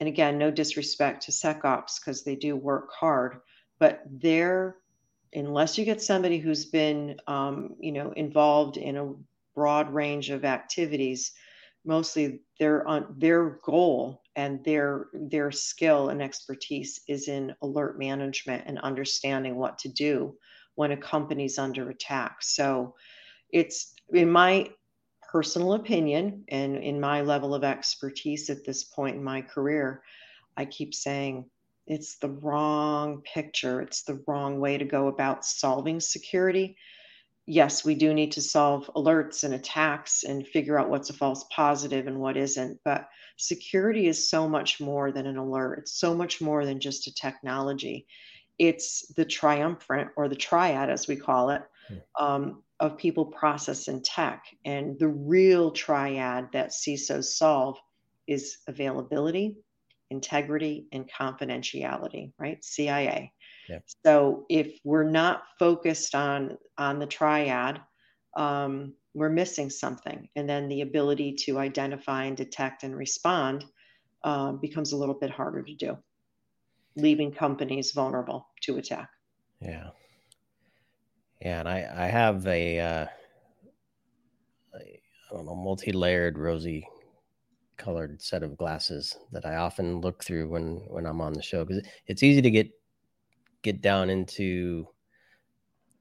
and 0.02 0.08
again, 0.08 0.36
no 0.36 0.50
disrespect 0.50 1.22
to 1.22 1.30
SecOps 1.30 2.00
because 2.00 2.24
they 2.24 2.34
do 2.34 2.56
work 2.56 2.90
hard, 2.92 3.36
but 3.78 4.02
they're 4.10 4.78
unless 5.32 5.78
you 5.78 5.84
get 5.84 6.02
somebody 6.02 6.38
who's 6.38 6.64
been 6.64 7.18
um, 7.28 7.76
you 7.78 7.92
know 7.92 8.10
involved 8.16 8.78
in 8.78 8.96
a 8.96 9.12
broad 9.54 9.94
range 9.94 10.30
of 10.30 10.44
activities, 10.44 11.30
mostly 11.84 12.40
their 12.58 12.84
on 12.88 13.14
their 13.16 13.60
goal 13.64 14.22
and 14.34 14.64
their 14.64 15.06
their 15.12 15.52
skill 15.52 16.08
and 16.08 16.20
expertise 16.20 17.02
is 17.06 17.28
in 17.28 17.54
alert 17.62 17.96
management 17.96 18.64
and 18.66 18.80
understanding 18.80 19.54
what 19.54 19.78
to 19.78 19.88
do 19.88 20.34
when 20.74 20.90
a 20.90 20.96
company's 20.96 21.60
under 21.60 21.90
attack. 21.90 22.38
So 22.40 22.96
it's 23.50 23.94
in 24.12 24.32
my 24.32 24.68
personal 25.32 25.72
opinion 25.72 26.44
and 26.48 26.76
in 26.76 27.00
my 27.00 27.22
level 27.22 27.54
of 27.54 27.64
expertise 27.64 28.50
at 28.50 28.66
this 28.66 28.84
point 28.84 29.16
in 29.16 29.24
my 29.24 29.40
career, 29.40 30.02
I 30.58 30.66
keep 30.66 30.94
saying 30.94 31.46
it's 31.86 32.18
the 32.18 32.28
wrong 32.28 33.22
picture. 33.22 33.80
It's 33.80 34.02
the 34.02 34.22
wrong 34.26 34.60
way 34.60 34.76
to 34.76 34.84
go 34.84 35.08
about 35.08 35.46
solving 35.46 36.00
security. 36.00 36.76
Yes, 37.46 37.82
we 37.82 37.94
do 37.94 38.12
need 38.12 38.32
to 38.32 38.42
solve 38.42 38.90
alerts 38.94 39.42
and 39.42 39.54
attacks 39.54 40.22
and 40.22 40.46
figure 40.46 40.78
out 40.78 40.90
what's 40.90 41.10
a 41.10 41.14
false 41.14 41.44
positive 41.50 42.06
and 42.06 42.20
what 42.20 42.36
isn't. 42.36 42.78
But 42.84 43.08
security 43.36 44.06
is 44.06 44.28
so 44.28 44.46
much 44.46 44.80
more 44.80 45.10
than 45.10 45.26
an 45.26 45.38
alert, 45.38 45.78
it's 45.78 45.98
so 45.98 46.14
much 46.14 46.42
more 46.42 46.66
than 46.66 46.78
just 46.78 47.06
a 47.06 47.14
technology. 47.14 48.06
It's 48.58 49.08
the 49.14 49.24
triumvirate 49.24 50.10
or 50.14 50.28
the 50.28 50.36
triad, 50.36 50.90
as 50.90 51.08
we 51.08 51.16
call 51.16 51.50
it, 51.50 51.62
hmm. 51.88 52.24
um, 52.24 52.62
of 52.82 52.98
people, 52.98 53.24
process, 53.24 53.86
and 53.86 54.04
tech. 54.04 54.44
And 54.64 54.98
the 54.98 55.08
real 55.08 55.70
triad 55.70 56.48
that 56.52 56.72
CISOs 56.72 57.36
solve 57.36 57.78
is 58.26 58.58
availability, 58.66 59.56
integrity, 60.10 60.86
and 60.90 61.08
confidentiality, 61.08 62.32
right? 62.38 62.62
CIA. 62.62 63.32
Yep. 63.68 63.84
So 64.04 64.46
if 64.48 64.80
we're 64.82 65.08
not 65.08 65.44
focused 65.60 66.16
on 66.16 66.58
on 66.76 66.98
the 66.98 67.06
triad, 67.06 67.80
um, 68.36 68.94
we're 69.14 69.30
missing 69.30 69.70
something, 69.70 70.28
and 70.34 70.48
then 70.48 70.68
the 70.68 70.80
ability 70.80 71.34
to 71.44 71.60
identify 71.60 72.24
and 72.24 72.36
detect 72.36 72.82
and 72.82 72.96
respond 72.96 73.64
uh, 74.24 74.52
becomes 74.52 74.90
a 74.92 74.96
little 74.96 75.14
bit 75.14 75.30
harder 75.30 75.62
to 75.62 75.74
do, 75.74 75.96
leaving 76.96 77.30
companies 77.30 77.92
vulnerable 77.92 78.48
to 78.62 78.78
attack. 78.78 79.08
Yeah. 79.60 79.90
Yeah, 81.42 81.58
and 81.60 81.68
I 81.68 82.04
I 82.04 82.06
have 82.06 82.46
a, 82.46 82.78
uh, 82.78 83.06
don't 85.32 85.46
know 85.46 85.54
multi-layered 85.54 86.38
rosy 86.38 86.86
colored 87.78 88.22
set 88.22 88.42
of 88.42 88.56
glasses 88.56 89.16
that 89.32 89.44
I 89.44 89.56
often 89.56 90.00
look 90.00 90.22
through 90.22 90.48
when 90.48 90.84
when 90.88 91.06
I'm 91.06 91.20
on 91.20 91.32
the 91.32 91.42
show 91.42 91.64
because 91.64 91.84
it's 92.06 92.22
easy 92.22 92.42
to 92.42 92.50
get 92.50 92.70
get 93.62 93.80
down 93.80 94.10
into 94.10 94.86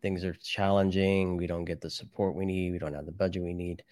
things 0.01 0.23
are 0.23 0.33
challenging. 0.33 1.37
We 1.37 1.47
don't 1.47 1.65
get 1.65 1.81
the 1.81 1.89
support 1.89 2.35
we 2.35 2.45
need. 2.45 2.71
We 2.71 2.79
don't 2.79 2.93
have 2.93 3.05
the 3.05 3.11
budget 3.11 3.43
we 3.43 3.53
need. 3.53 3.83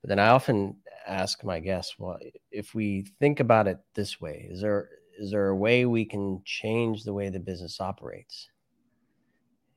But 0.00 0.08
then 0.08 0.18
I 0.18 0.28
often 0.28 0.76
ask 1.06 1.44
my 1.44 1.58
guests, 1.60 1.98
well, 1.98 2.18
if 2.50 2.74
we 2.74 3.06
think 3.18 3.40
about 3.40 3.66
it 3.68 3.78
this 3.94 4.20
way, 4.20 4.48
is 4.50 4.60
there 4.60 4.88
is 5.18 5.30
there 5.30 5.48
a 5.48 5.56
way 5.56 5.84
we 5.86 6.04
can 6.04 6.42
change 6.44 7.04
the 7.04 7.12
way 7.12 7.28
the 7.28 7.38
business 7.38 7.80
operates? 7.80 8.48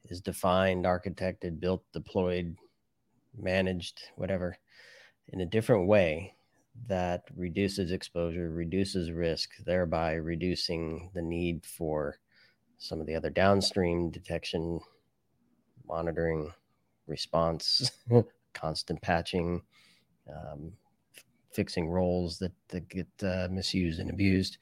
Is 0.10 0.22
defined, 0.22 0.86
architected, 0.86 1.60
built, 1.60 1.84
deployed, 1.94 2.56
managed, 3.38 4.02
whatever, 4.16 4.58
in 5.30 5.42
a 5.42 5.46
different 5.46 5.88
way 5.88 6.36
that 6.88 7.24
reduces 7.36 7.92
exposure, 7.92 8.50
reduces 8.52 9.12
risk, 9.12 9.52
thereby 9.66 10.14
reducing 10.14 11.10
the 11.14 11.22
need 11.22 11.66
for 11.66 12.18
some 12.78 13.00
of 13.00 13.08
the 13.08 13.16
other 13.16 13.30
downstream 13.30 14.10
detection, 14.10 14.80
monitoring, 15.88 16.52
response, 17.08 17.92
constant 18.54 19.02
patching, 19.02 19.62
um, 20.30 20.74
fixing 21.52 21.88
roles 21.88 22.40
that, 22.40 22.52
that 22.70 22.90
get 22.90 23.08
uh, 23.24 23.48
misused 23.52 24.00
and 24.00 24.10
abused. 24.10 24.58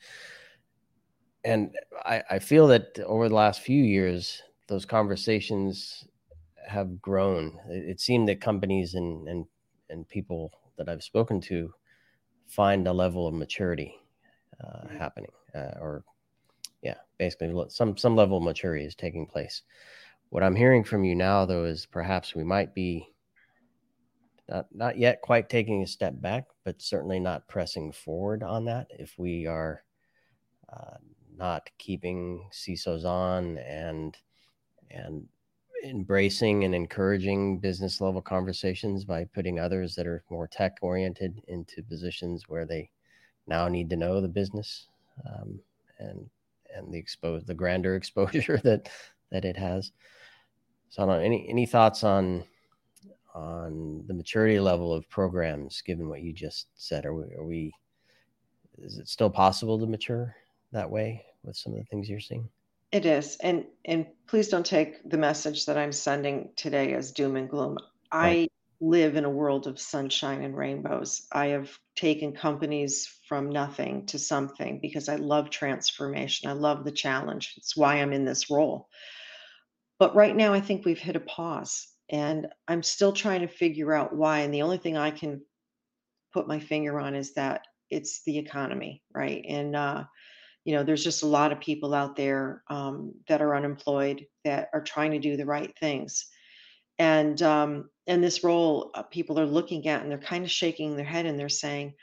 And 1.44 1.76
I, 2.06 2.22
I 2.30 2.40
feel 2.40 2.68
that 2.68 3.00
over 3.00 3.28
the 3.28 3.36
last 3.36 3.62
few 3.62 3.84
years, 3.84 4.44
those 4.72 4.86
conversations 4.86 6.06
have 6.66 7.02
grown. 7.02 7.60
It, 7.70 7.90
it 7.90 8.00
seemed 8.00 8.30
that 8.30 8.40
companies 8.40 8.94
and 8.94 9.28
and 9.28 9.46
and 9.90 10.08
people 10.08 10.54
that 10.78 10.88
I've 10.88 11.04
spoken 11.04 11.42
to 11.42 11.74
find 12.48 12.88
a 12.88 12.94
level 12.94 13.28
of 13.28 13.34
maturity 13.34 13.94
uh, 14.64 14.88
happening, 14.98 15.34
uh, 15.54 15.78
or 15.82 16.06
yeah, 16.82 16.96
basically 17.18 17.54
some 17.68 17.98
some 17.98 18.16
level 18.16 18.38
of 18.38 18.44
maturity 18.44 18.86
is 18.86 18.96
taking 18.96 19.26
place. 19.28 19.64
What 20.30 20.42
I'm 20.42 20.56
hearing 20.56 20.86
from 20.86 21.04
you 21.04 21.16
now, 21.16 21.46
though, 21.46 21.66
is 21.66 21.86
perhaps 21.86 22.34
we 22.34 22.46
might 22.46 22.74
be 22.74 23.14
not 24.48 24.68
not 24.74 24.98
yet 24.98 25.22
quite 25.22 25.50
taking 25.50 25.84
a 25.84 25.88
step 25.88 26.14
back, 26.22 26.46
but 26.64 26.82
certainly 26.82 27.20
not 27.20 27.50
pressing 27.50 27.92
forward 27.92 28.42
on 28.42 28.64
that. 28.66 28.88
If 28.92 29.20
we 29.20 29.48
are 29.48 29.84
uh, 30.72 30.96
not 31.36 31.70
keeping 31.78 32.48
CISOs 32.54 33.04
on 33.04 33.58
and 33.58 34.16
and 34.94 35.28
embracing 35.84 36.64
and 36.64 36.76
encouraging 36.76 37.58
business 37.60 38.02
level 38.02 38.22
conversations 38.22 39.04
by 39.04 39.26
putting 39.34 39.60
others 39.60 39.96
that 39.96 40.06
are 40.08 40.24
more 40.30 40.48
tech 40.48 40.78
oriented 40.82 41.42
into 41.48 41.82
positions 41.84 42.46
where 42.48 42.66
they 42.66 42.90
now 43.48 43.68
need 43.68 43.90
to 43.90 43.96
know 43.96 44.22
the 44.22 44.28
business 44.28 44.88
um, 45.26 45.60
and 46.00 46.30
and 46.76 46.94
the 46.94 46.98
expose 46.98 47.44
the 47.46 47.54
grander 47.54 47.96
exposure 47.98 48.60
that 48.64 48.90
that 49.32 49.46
it 49.46 49.58
has. 49.58 49.92
So, 50.90 51.04
I 51.04 51.06
don't 51.06 51.16
know, 51.16 51.24
any 51.24 51.48
any 51.50 51.66
thoughts 51.66 52.04
on 52.04 52.44
on 53.34 54.04
the 54.08 54.14
maturity 54.14 54.60
level 54.60 54.94
of 54.94 55.10
programs, 55.10 55.82
given 55.82 56.10
what 56.10 56.22
you 56.22 56.34
just 56.34 56.68
said? 56.76 57.06
Are 57.06 57.14
we, 57.14 57.24
are 57.36 57.46
we 57.46 57.74
is 58.78 58.98
it 58.98 59.08
still 59.08 59.30
possible 59.30 59.80
to 59.80 59.86
mature 59.86 60.36
that 60.72 60.90
way 60.90 61.24
with 61.44 61.56
some 61.56 61.74
of 61.74 61.80
the 61.80 61.86
things 61.86 62.10
you're 62.10 62.20
seeing? 62.20 62.50
It 62.92 63.06
is. 63.06 63.38
And 63.42 63.66
and 63.86 64.06
please 64.28 64.50
don't 64.50 64.66
take 64.66 65.10
the 65.10 65.18
message 65.18 65.66
that 65.66 65.78
I'm 65.78 65.92
sending 65.92 66.52
today 66.56 66.94
as 66.94 67.12
doom 67.12 67.36
and 67.36 67.50
gloom. 67.50 67.78
Right. 68.14 68.44
I 68.44 68.48
live 68.82 69.16
in 69.16 69.26
a 69.26 69.30
world 69.30 69.68
of 69.68 69.80
sunshine 69.80 70.42
and 70.42 70.58
rainbows. 70.58 71.28
I 71.32 71.48
have 71.48 71.72
taken 71.96 72.34
companies 72.34 73.08
from 73.28 73.50
nothing 73.50 74.08
to 74.08 74.20
something 74.20 74.80
because 74.82 75.08
I 75.08 75.16
love 75.16 75.50
transformation. 75.50 76.50
I 76.50 76.54
love 76.54 76.84
the 76.84 76.92
challenge. 76.92 77.54
It's 77.58 77.78
why 77.78 77.96
I'm 77.96 78.12
in 78.12 78.26
this 78.26 78.50
role. 78.50 78.90
But 80.00 80.16
right 80.16 80.36
now 80.36 80.54
I 80.54 80.62
think 80.62 80.84
we've 80.84 81.00
hit 81.00 81.16
a 81.16 81.22
pause 81.22 81.88
and 82.10 82.48
I'm 82.68 82.84
still 82.84 83.14
trying 83.14 83.42
to 83.42 83.48
figure 83.48 83.94
out 83.94 84.16
why 84.16 84.40
and 84.40 84.54
the 84.54 84.64
only 84.64 84.80
thing 84.80 84.98
I 84.98 85.12
can 85.12 85.42
put 86.34 86.48
my 86.48 86.60
finger 86.60 87.00
on 87.00 87.16
is 87.16 87.36
that 87.36 87.62
it's 87.90 88.24
the 88.24 88.38
economy, 88.38 89.04
right? 89.14 89.46
And 89.48 89.76
uh 89.76 90.06
you 90.66 90.76
know 90.76 90.84
there's 90.84 91.04
just 91.04 91.24
a 91.24 91.28
lot 91.28 91.52
of 91.52 91.60
people 91.60 91.94
out 91.94 92.16
there 92.16 92.64
um, 92.70 93.14
that 93.28 93.42
are 93.42 93.56
unemployed 93.56 94.26
that 94.46 94.70
are 94.74 94.82
trying 94.84 95.12
to 95.12 95.20
do 95.20 95.38
the 95.38 95.46
right 95.46 95.74
things. 95.80 96.28
And 97.00 97.42
um, 97.42 97.90
and 98.08 98.24
this 98.24 98.44
role 98.44 98.92
uh, 98.94 99.04
people 99.04 99.40
are 99.40 99.46
looking 99.46 99.88
at 99.88 100.02
and 100.02 100.12
they're 100.12 100.20
kind 100.20 100.44
of 100.44 100.52
shaking 100.52 100.96
their 100.96 101.06
head 101.06 101.26
and 101.26 101.40
they're 101.40 101.50
saying 101.50 101.94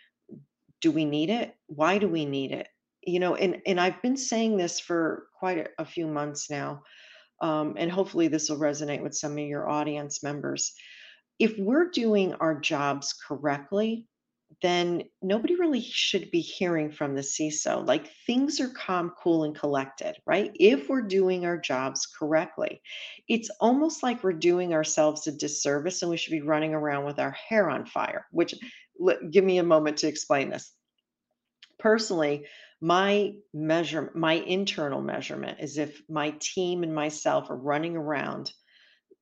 do 0.80 0.90
we 0.90 1.04
need 1.04 1.30
it? 1.30 1.54
Why 1.66 1.98
do 1.98 2.08
we 2.08 2.24
need 2.24 2.52
it? 2.52 2.68
You 3.02 3.20
know, 3.20 3.34
and 3.34 3.60
and 3.66 3.80
I've 3.80 4.00
been 4.02 4.16
saying 4.16 4.56
this 4.56 4.80
for 4.80 5.26
quite 5.38 5.58
a, 5.58 5.82
a 5.82 5.84
few 5.84 6.06
months 6.06 6.50
now, 6.50 6.82
um, 7.40 7.74
and 7.78 7.90
hopefully 7.90 8.28
this 8.28 8.48
will 8.48 8.58
resonate 8.58 9.02
with 9.02 9.14
some 9.14 9.32
of 9.32 9.38
your 9.38 9.68
audience 9.68 10.22
members. 10.22 10.72
If 11.38 11.56
we're 11.58 11.90
doing 11.90 12.34
our 12.34 12.58
jobs 12.58 13.14
correctly, 13.26 14.06
then 14.60 15.04
nobody 15.22 15.54
really 15.54 15.80
should 15.80 16.30
be 16.30 16.40
hearing 16.40 16.90
from 16.90 17.14
the 17.14 17.22
CISO. 17.22 17.86
Like 17.86 18.10
things 18.26 18.60
are 18.60 18.70
calm, 18.70 19.12
cool, 19.16 19.44
and 19.44 19.54
collected, 19.54 20.16
right? 20.26 20.50
If 20.54 20.88
we're 20.88 21.02
doing 21.02 21.44
our 21.44 21.58
jobs 21.58 22.06
correctly, 22.06 22.82
it's 23.28 23.50
almost 23.60 24.02
like 24.02 24.24
we're 24.24 24.32
doing 24.32 24.74
ourselves 24.74 25.26
a 25.26 25.32
disservice 25.32 26.02
and 26.02 26.10
we 26.10 26.16
should 26.16 26.32
be 26.32 26.40
running 26.40 26.74
around 26.74 27.04
with 27.04 27.20
our 27.20 27.30
hair 27.30 27.70
on 27.70 27.86
fire, 27.86 28.26
which 28.32 28.54
give 29.30 29.44
me 29.44 29.58
a 29.58 29.62
moment 29.64 29.98
to 29.98 30.08
explain 30.08 30.50
this. 30.50 30.72
Personally, 31.78 32.46
my 32.80 33.34
measure, 33.54 34.10
my 34.14 34.34
internal 34.34 35.00
measurement 35.00 35.58
is 35.60 35.78
if 35.78 36.00
my 36.08 36.34
team 36.40 36.82
and 36.82 36.92
myself 36.92 37.48
are 37.50 37.56
running 37.56 37.96
around 37.96 38.52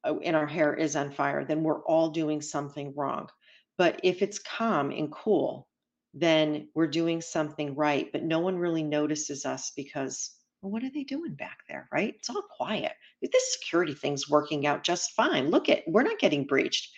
uh, 0.05 0.15
and 0.25 0.35
our 0.35 0.47
hair 0.47 0.75
is 0.75 0.97
on 0.97 1.11
fire, 1.11 1.45
then 1.45 1.63
we're 1.63 1.85
all 1.85 2.11
doing 2.11 2.41
something 2.41 2.95
wrong 2.97 3.29
but 3.79 4.01
if 4.03 4.23
it's 4.23 4.39
calm 4.39 4.91
and 4.91 5.11
cool, 5.13 5.69
then 6.15 6.69
we're 6.75 6.87
doing 6.87 7.21
something 7.21 7.75
right, 7.75 8.11
but 8.13 8.23
no 8.23 8.39
one 8.39 8.57
really 8.59 8.83
notices 8.83 9.45
us 9.45 9.73
because 9.77 10.31
well, 10.63 10.73
what 10.73 10.83
are 10.83 10.91
they 10.91 11.05
doing 11.05 11.35
back 11.35 11.59
there, 11.69 11.87
right? 11.93 12.15
It's 12.17 12.31
all 12.31 12.43
quiet. 12.57 12.93
This 13.21 13.53
security 13.53 13.95
thing's 13.95 14.29
working 14.29 14.67
out 14.67 14.83
just 14.83 15.13
fine. 15.13 15.51
Look 15.51 15.69
at, 15.69 15.83
we're 15.87 16.03
not 16.03 16.19
getting 16.19 16.47
breached. 16.47 16.89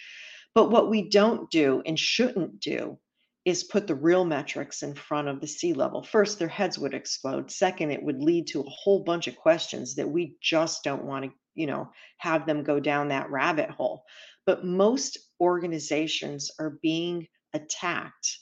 But 0.55 0.71
what 0.71 0.89
we 0.89 1.09
don't 1.09 1.51
do 1.51 1.83
and 1.85 1.99
shouldn't 1.99 2.61
do 2.61 2.99
is 3.45 3.65
put 3.65 3.87
the 3.87 3.95
real 3.95 4.25
metrics 4.25 4.83
in 4.83 4.95
front 4.95 5.29
of 5.29 5.41
the 5.41 5.47
C 5.47 5.73
level. 5.73 6.03
First, 6.03 6.39
their 6.39 6.49
heads 6.49 6.79
would 6.79 6.95
explode. 6.95 7.51
Second, 7.51 7.91
it 7.91 8.03
would 8.03 8.23
lead 8.23 8.47
to 8.49 8.61
a 8.61 8.71
whole 8.71 9.05
bunch 9.05 9.27
of 9.27 9.37
questions 9.37 9.95
that 9.97 10.09
we 10.09 10.37
just 10.43 10.85
don't 10.85 11.05
want 11.05 11.25
to, 11.25 11.31
you 11.55 11.67
know, 11.67 11.91
have 12.19 12.47
them 12.47 12.63
go 12.63 12.81
down 12.81 13.09
that 13.09 13.31
rabbit 13.31 13.71
hole. 13.71 14.05
But 14.47 14.65
most 14.65 15.19
organizations 15.41 16.51
are 16.59 16.79
being 16.83 17.27
attacked 17.55 18.39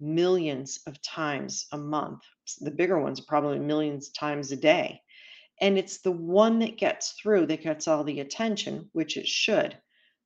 millions 0.00 0.80
of 0.86 1.00
times 1.02 1.66
a 1.72 1.78
month. 1.78 2.22
The 2.60 2.70
bigger 2.70 3.00
ones 3.00 3.20
probably 3.20 3.58
millions 3.58 4.08
of 4.08 4.14
times 4.14 4.52
a 4.52 4.56
day. 4.56 5.02
And 5.60 5.76
it's 5.76 5.98
the 5.98 6.12
one 6.12 6.60
that 6.60 6.78
gets 6.78 7.12
through 7.12 7.46
that 7.46 7.62
gets 7.62 7.88
all 7.88 8.04
the 8.04 8.20
attention, 8.20 8.88
which 8.92 9.16
it 9.16 9.26
should. 9.26 9.76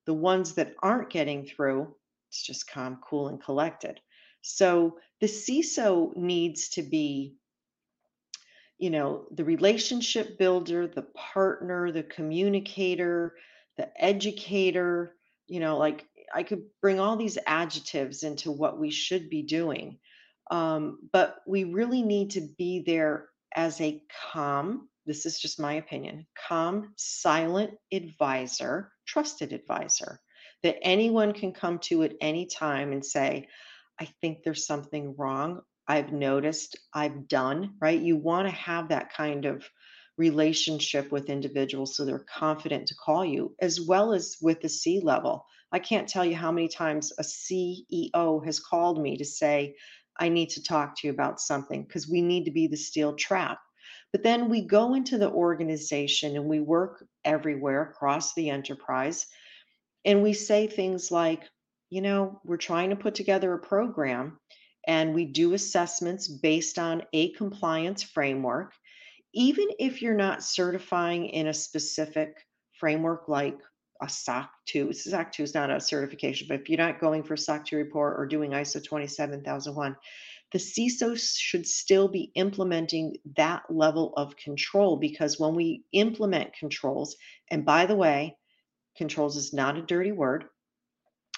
The 0.04 0.14
ones 0.14 0.54
that 0.54 0.74
aren't 0.82 1.10
getting 1.10 1.46
through, 1.46 1.94
it's 2.28 2.42
just 2.42 2.68
calm, 2.68 2.98
cool, 3.02 3.28
and 3.28 3.42
collected. 3.42 4.00
So 4.42 4.98
the 5.20 5.26
CISO 5.26 6.14
needs 6.16 6.70
to 6.70 6.82
be, 6.82 7.36
you 8.78 8.90
know, 8.90 9.26
the 9.30 9.44
relationship 9.44 10.38
builder, 10.38 10.86
the 10.86 11.06
partner, 11.14 11.92
the 11.92 12.02
communicator, 12.02 13.36
the 13.78 13.88
educator, 13.96 15.14
you 15.52 15.60
know, 15.60 15.76
like 15.76 16.06
I 16.34 16.44
could 16.44 16.62
bring 16.80 16.98
all 16.98 17.16
these 17.16 17.36
adjectives 17.46 18.22
into 18.22 18.50
what 18.50 18.80
we 18.80 18.90
should 18.90 19.28
be 19.28 19.42
doing. 19.42 19.98
Um, 20.50 20.98
but 21.12 21.36
we 21.46 21.64
really 21.64 22.00
need 22.00 22.30
to 22.30 22.48
be 22.56 22.82
there 22.86 23.28
as 23.54 23.78
a 23.82 24.02
calm, 24.32 24.88
this 25.04 25.26
is 25.26 25.38
just 25.38 25.60
my 25.60 25.74
opinion, 25.74 26.26
calm, 26.48 26.94
silent 26.96 27.72
advisor, 27.92 28.92
trusted 29.06 29.52
advisor 29.52 30.20
that 30.62 30.78
anyone 30.80 31.34
can 31.34 31.52
come 31.52 31.78
to 31.80 32.02
at 32.02 32.14
any 32.22 32.46
time 32.46 32.92
and 32.92 33.04
say, 33.04 33.46
I 34.00 34.08
think 34.22 34.38
there's 34.42 34.66
something 34.66 35.14
wrong. 35.18 35.60
I've 35.86 36.12
noticed, 36.12 36.78
I've 36.94 37.28
done, 37.28 37.74
right? 37.78 38.00
You 38.00 38.16
want 38.16 38.48
to 38.48 38.54
have 38.54 38.88
that 38.88 39.12
kind 39.12 39.44
of 39.44 39.68
relationship 40.22 41.10
with 41.10 41.28
individuals 41.28 41.96
so 41.96 42.04
they're 42.04 42.26
confident 42.42 42.86
to 42.86 42.94
call 42.94 43.24
you, 43.24 43.54
as 43.60 43.80
well 43.80 44.12
as 44.12 44.36
with 44.40 44.60
the 44.60 44.68
C 44.68 45.00
level. 45.02 45.44
I 45.72 45.80
can't 45.80 46.08
tell 46.08 46.24
you 46.24 46.36
how 46.36 46.52
many 46.52 46.68
times 46.68 47.12
a 47.18 47.22
CEO 47.22 48.44
has 48.44 48.60
called 48.60 49.02
me 49.02 49.16
to 49.16 49.24
say, 49.24 49.74
I 50.24 50.28
need 50.28 50.50
to 50.50 50.62
talk 50.62 50.88
to 50.96 51.06
you 51.06 51.12
about 51.12 51.40
something 51.40 51.82
because 51.82 52.08
we 52.08 52.22
need 52.22 52.44
to 52.44 52.50
be 52.50 52.68
the 52.68 52.76
steel 52.76 53.14
trap. 53.14 53.58
But 54.12 54.22
then 54.22 54.48
we 54.48 54.60
go 54.78 54.94
into 54.94 55.18
the 55.18 55.30
organization 55.30 56.36
and 56.36 56.44
we 56.44 56.60
work 56.60 57.04
everywhere 57.24 57.82
across 57.82 58.34
the 58.34 58.50
enterprise 58.50 59.26
and 60.04 60.22
we 60.22 60.34
say 60.34 60.66
things 60.66 61.10
like, 61.10 61.42
you 61.90 62.02
know, 62.02 62.40
we're 62.44 62.68
trying 62.68 62.90
to 62.90 63.02
put 63.04 63.14
together 63.14 63.52
a 63.54 63.58
program 63.58 64.38
and 64.86 65.14
we 65.14 65.24
do 65.24 65.54
assessments 65.54 66.28
based 66.28 66.78
on 66.78 67.02
a 67.12 67.32
compliance 67.32 68.02
framework 68.02 68.72
even 69.32 69.68
if 69.78 70.02
you're 70.02 70.14
not 70.14 70.42
certifying 70.42 71.26
in 71.26 71.46
a 71.46 71.54
specific 71.54 72.46
framework 72.78 73.28
like 73.28 73.58
a 74.02 74.08
SOC 74.08 74.50
2, 74.66 74.92
SOC 74.92 75.32
2 75.32 75.42
is 75.42 75.54
not 75.54 75.70
a 75.70 75.80
certification, 75.80 76.48
but 76.48 76.60
if 76.60 76.68
you're 76.68 76.78
not 76.78 77.00
going 77.00 77.22
for 77.22 77.36
SOC 77.36 77.66
2 77.66 77.76
report 77.76 78.18
or 78.18 78.26
doing 78.26 78.50
ISO 78.50 78.82
27001, 78.82 79.96
the 80.52 80.58
CISO 80.58 81.18
should 81.18 81.66
still 81.66 82.08
be 82.08 82.30
implementing 82.34 83.16
that 83.36 83.62
level 83.70 84.12
of 84.16 84.36
control 84.36 84.96
because 84.96 85.40
when 85.40 85.54
we 85.54 85.84
implement 85.92 86.52
controls, 86.52 87.16
and 87.50 87.64
by 87.64 87.86
the 87.86 87.96
way, 87.96 88.36
controls 88.96 89.36
is 89.36 89.54
not 89.54 89.78
a 89.78 89.82
dirty 89.82 90.12
word, 90.12 90.44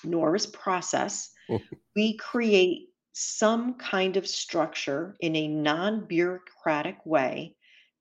nor 0.02 0.35
is 0.35 0.46
process, 0.46 1.30
oh. 1.48 1.61
we 1.94 2.16
create 2.16 2.88
some 3.12 3.74
kind 3.74 4.16
of 4.16 4.26
structure 4.26 5.14
in 5.20 5.37
a 5.37 5.46
non 5.46 6.07
bureaucratic 6.07 6.96
way 7.04 7.54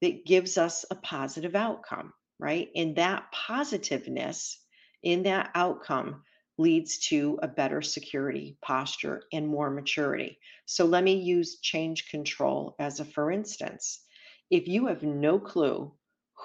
that 0.04 0.26
gives 0.26 0.58
us 0.58 0.86
a 0.92 0.96
positive 0.96 1.56
outcome, 1.56 2.14
right? 2.40 2.70
And 2.76 2.96
that 2.98 3.32
positiveness 3.32 4.60
in 5.02 5.24
that 5.24 5.50
outcome 5.56 6.24
leads 6.58 7.00
to 7.00 7.40
a 7.42 7.48
better 7.48 7.82
security 7.82 8.58
posture 8.62 9.24
and 9.34 9.48
more 9.48 9.72
maturity. 9.72 10.38
So 10.66 10.86
let 10.86 11.04
me 11.04 11.16
use 11.16 11.60
change 11.62 12.10
control 12.10 12.76
as 12.80 13.00
a 13.00 13.06
for 13.06 13.32
instance. 13.32 14.06
If 14.52 14.68
you 14.68 14.88
have 14.88 15.02
no 15.02 15.40
clue 15.40 15.92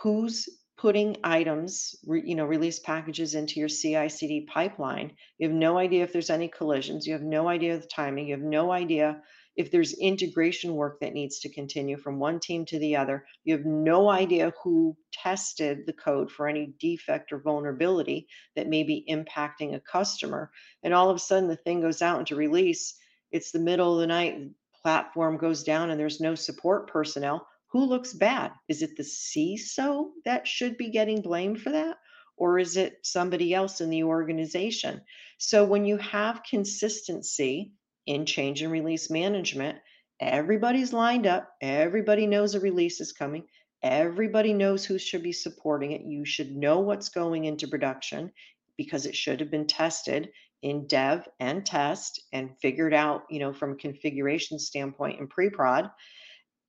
who's 0.02 0.48
putting 0.78 1.16
items, 1.24 1.96
you 2.04 2.36
know, 2.36 2.46
release 2.46 2.78
packages 2.78 3.34
into 3.34 3.60
your 3.60 3.68
CI/CD 3.68 4.46
pipeline, 4.46 5.16
you 5.36 5.48
have 5.48 5.56
no 5.56 5.76
idea 5.76 6.04
if 6.04 6.12
there's 6.12 6.30
any 6.30 6.48
collisions, 6.48 7.06
you 7.06 7.12
have 7.12 7.22
no 7.22 7.48
idea 7.48 7.74
of 7.74 7.82
the 7.82 7.88
timing, 7.88 8.28
you 8.28 8.34
have 8.34 8.44
no 8.44 8.70
idea 8.70 9.20
if 9.58 9.72
there's 9.72 9.92
integration 9.94 10.76
work 10.76 11.00
that 11.00 11.12
needs 11.12 11.40
to 11.40 11.48
continue 11.48 11.96
from 11.96 12.20
one 12.20 12.38
team 12.38 12.64
to 12.64 12.78
the 12.78 12.94
other, 12.94 13.26
you 13.42 13.56
have 13.56 13.66
no 13.66 14.08
idea 14.08 14.52
who 14.62 14.96
tested 15.12 15.80
the 15.84 15.92
code 15.92 16.30
for 16.30 16.46
any 16.46 16.72
defect 16.78 17.32
or 17.32 17.40
vulnerability 17.40 18.28
that 18.54 18.68
may 18.68 18.84
be 18.84 19.04
impacting 19.10 19.74
a 19.74 19.80
customer. 19.80 20.52
And 20.84 20.94
all 20.94 21.10
of 21.10 21.16
a 21.16 21.18
sudden, 21.18 21.48
the 21.48 21.56
thing 21.56 21.80
goes 21.80 22.02
out 22.02 22.20
into 22.20 22.36
release. 22.36 22.94
It's 23.32 23.50
the 23.50 23.58
middle 23.58 23.94
of 23.94 24.00
the 24.00 24.06
night, 24.06 24.38
platform 24.80 25.36
goes 25.36 25.64
down, 25.64 25.90
and 25.90 25.98
there's 25.98 26.20
no 26.20 26.36
support 26.36 26.88
personnel. 26.88 27.44
Who 27.72 27.84
looks 27.84 28.12
bad? 28.12 28.52
Is 28.68 28.82
it 28.82 28.96
the 28.96 29.02
CISO 29.02 30.10
that 30.24 30.46
should 30.46 30.78
be 30.78 30.90
getting 30.90 31.20
blamed 31.20 31.60
for 31.60 31.70
that? 31.70 31.96
Or 32.36 32.60
is 32.60 32.76
it 32.76 33.00
somebody 33.02 33.52
else 33.52 33.80
in 33.80 33.90
the 33.90 34.04
organization? 34.04 35.02
So 35.38 35.64
when 35.64 35.84
you 35.84 35.96
have 35.96 36.44
consistency, 36.48 37.72
in 38.08 38.24
change 38.24 38.62
and 38.62 38.72
release 38.72 39.10
management, 39.10 39.78
everybody's 40.18 40.94
lined 40.94 41.26
up. 41.26 41.50
Everybody 41.60 42.26
knows 42.26 42.54
a 42.54 42.60
release 42.60 43.00
is 43.00 43.12
coming. 43.12 43.44
Everybody 43.82 44.54
knows 44.54 44.84
who 44.84 44.98
should 44.98 45.22
be 45.22 45.32
supporting 45.32 45.92
it. 45.92 46.00
You 46.00 46.24
should 46.24 46.56
know 46.56 46.80
what's 46.80 47.10
going 47.10 47.44
into 47.44 47.68
production 47.68 48.32
because 48.78 49.04
it 49.04 49.14
should 49.14 49.40
have 49.40 49.50
been 49.50 49.66
tested 49.66 50.30
in 50.62 50.86
dev 50.86 51.28
and 51.38 51.64
test 51.64 52.22
and 52.32 52.58
figured 52.62 52.94
out, 52.94 53.24
you 53.28 53.40
know, 53.40 53.52
from 53.52 53.72
a 53.72 53.76
configuration 53.76 54.58
standpoint 54.58 55.20
in 55.20 55.28
pre-prod. 55.28 55.90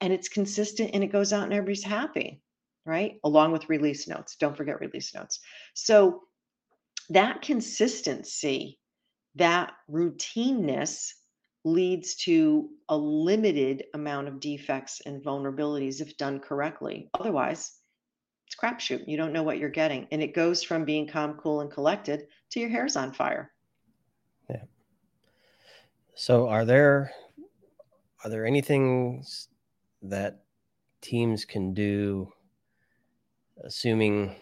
And 0.01 0.11
it's 0.11 0.27
consistent 0.27 0.91
and 0.93 1.03
it 1.05 1.11
goes 1.11 1.31
out 1.31 1.43
and 1.43 1.53
everybody's 1.53 1.83
happy, 1.83 2.41
right? 2.85 3.13
Along 3.23 3.53
with 3.53 3.69
release 3.69 4.09
notes. 4.09 4.35
Don't 4.35 4.57
forget 4.57 4.81
release 4.81 5.15
notes. 5.15 5.39
So 5.73 6.23
that 7.09 7.41
consistency, 7.41 8.77
that 9.35 9.71
routineness 9.89 11.13
leads 11.63 12.15
to 12.15 12.69
a 12.87 12.97
limited 12.97 13.83
amount 13.93 14.27
of 14.27 14.39
defects 14.39 15.01
and 15.05 15.23
vulnerabilities 15.23 16.01
if 16.01 16.17
done 16.17 16.39
correctly. 16.39 17.09
Otherwise, 17.19 17.79
it's 18.47 18.55
crapshoot. 18.55 19.07
You 19.07 19.17
don't 19.17 19.33
know 19.33 19.43
what 19.43 19.57
you're 19.59 19.69
getting. 19.69 20.07
And 20.11 20.23
it 20.23 20.33
goes 20.33 20.63
from 20.63 20.85
being 20.85 21.07
calm, 21.07 21.35
cool, 21.35 21.61
and 21.61 21.71
collected 21.71 22.27
to 22.51 22.59
your 22.59 22.69
hair's 22.69 22.95
on 22.95 23.13
fire. 23.13 23.51
Yeah. 24.49 24.63
So 26.15 26.47
are 26.47 26.65
there 26.65 27.11
are 28.23 28.29
there 28.29 28.45
anything 28.45 29.23
that 30.01 30.41
teams 31.01 31.45
can 31.45 31.73
do 31.73 32.31
assuming 33.63 34.35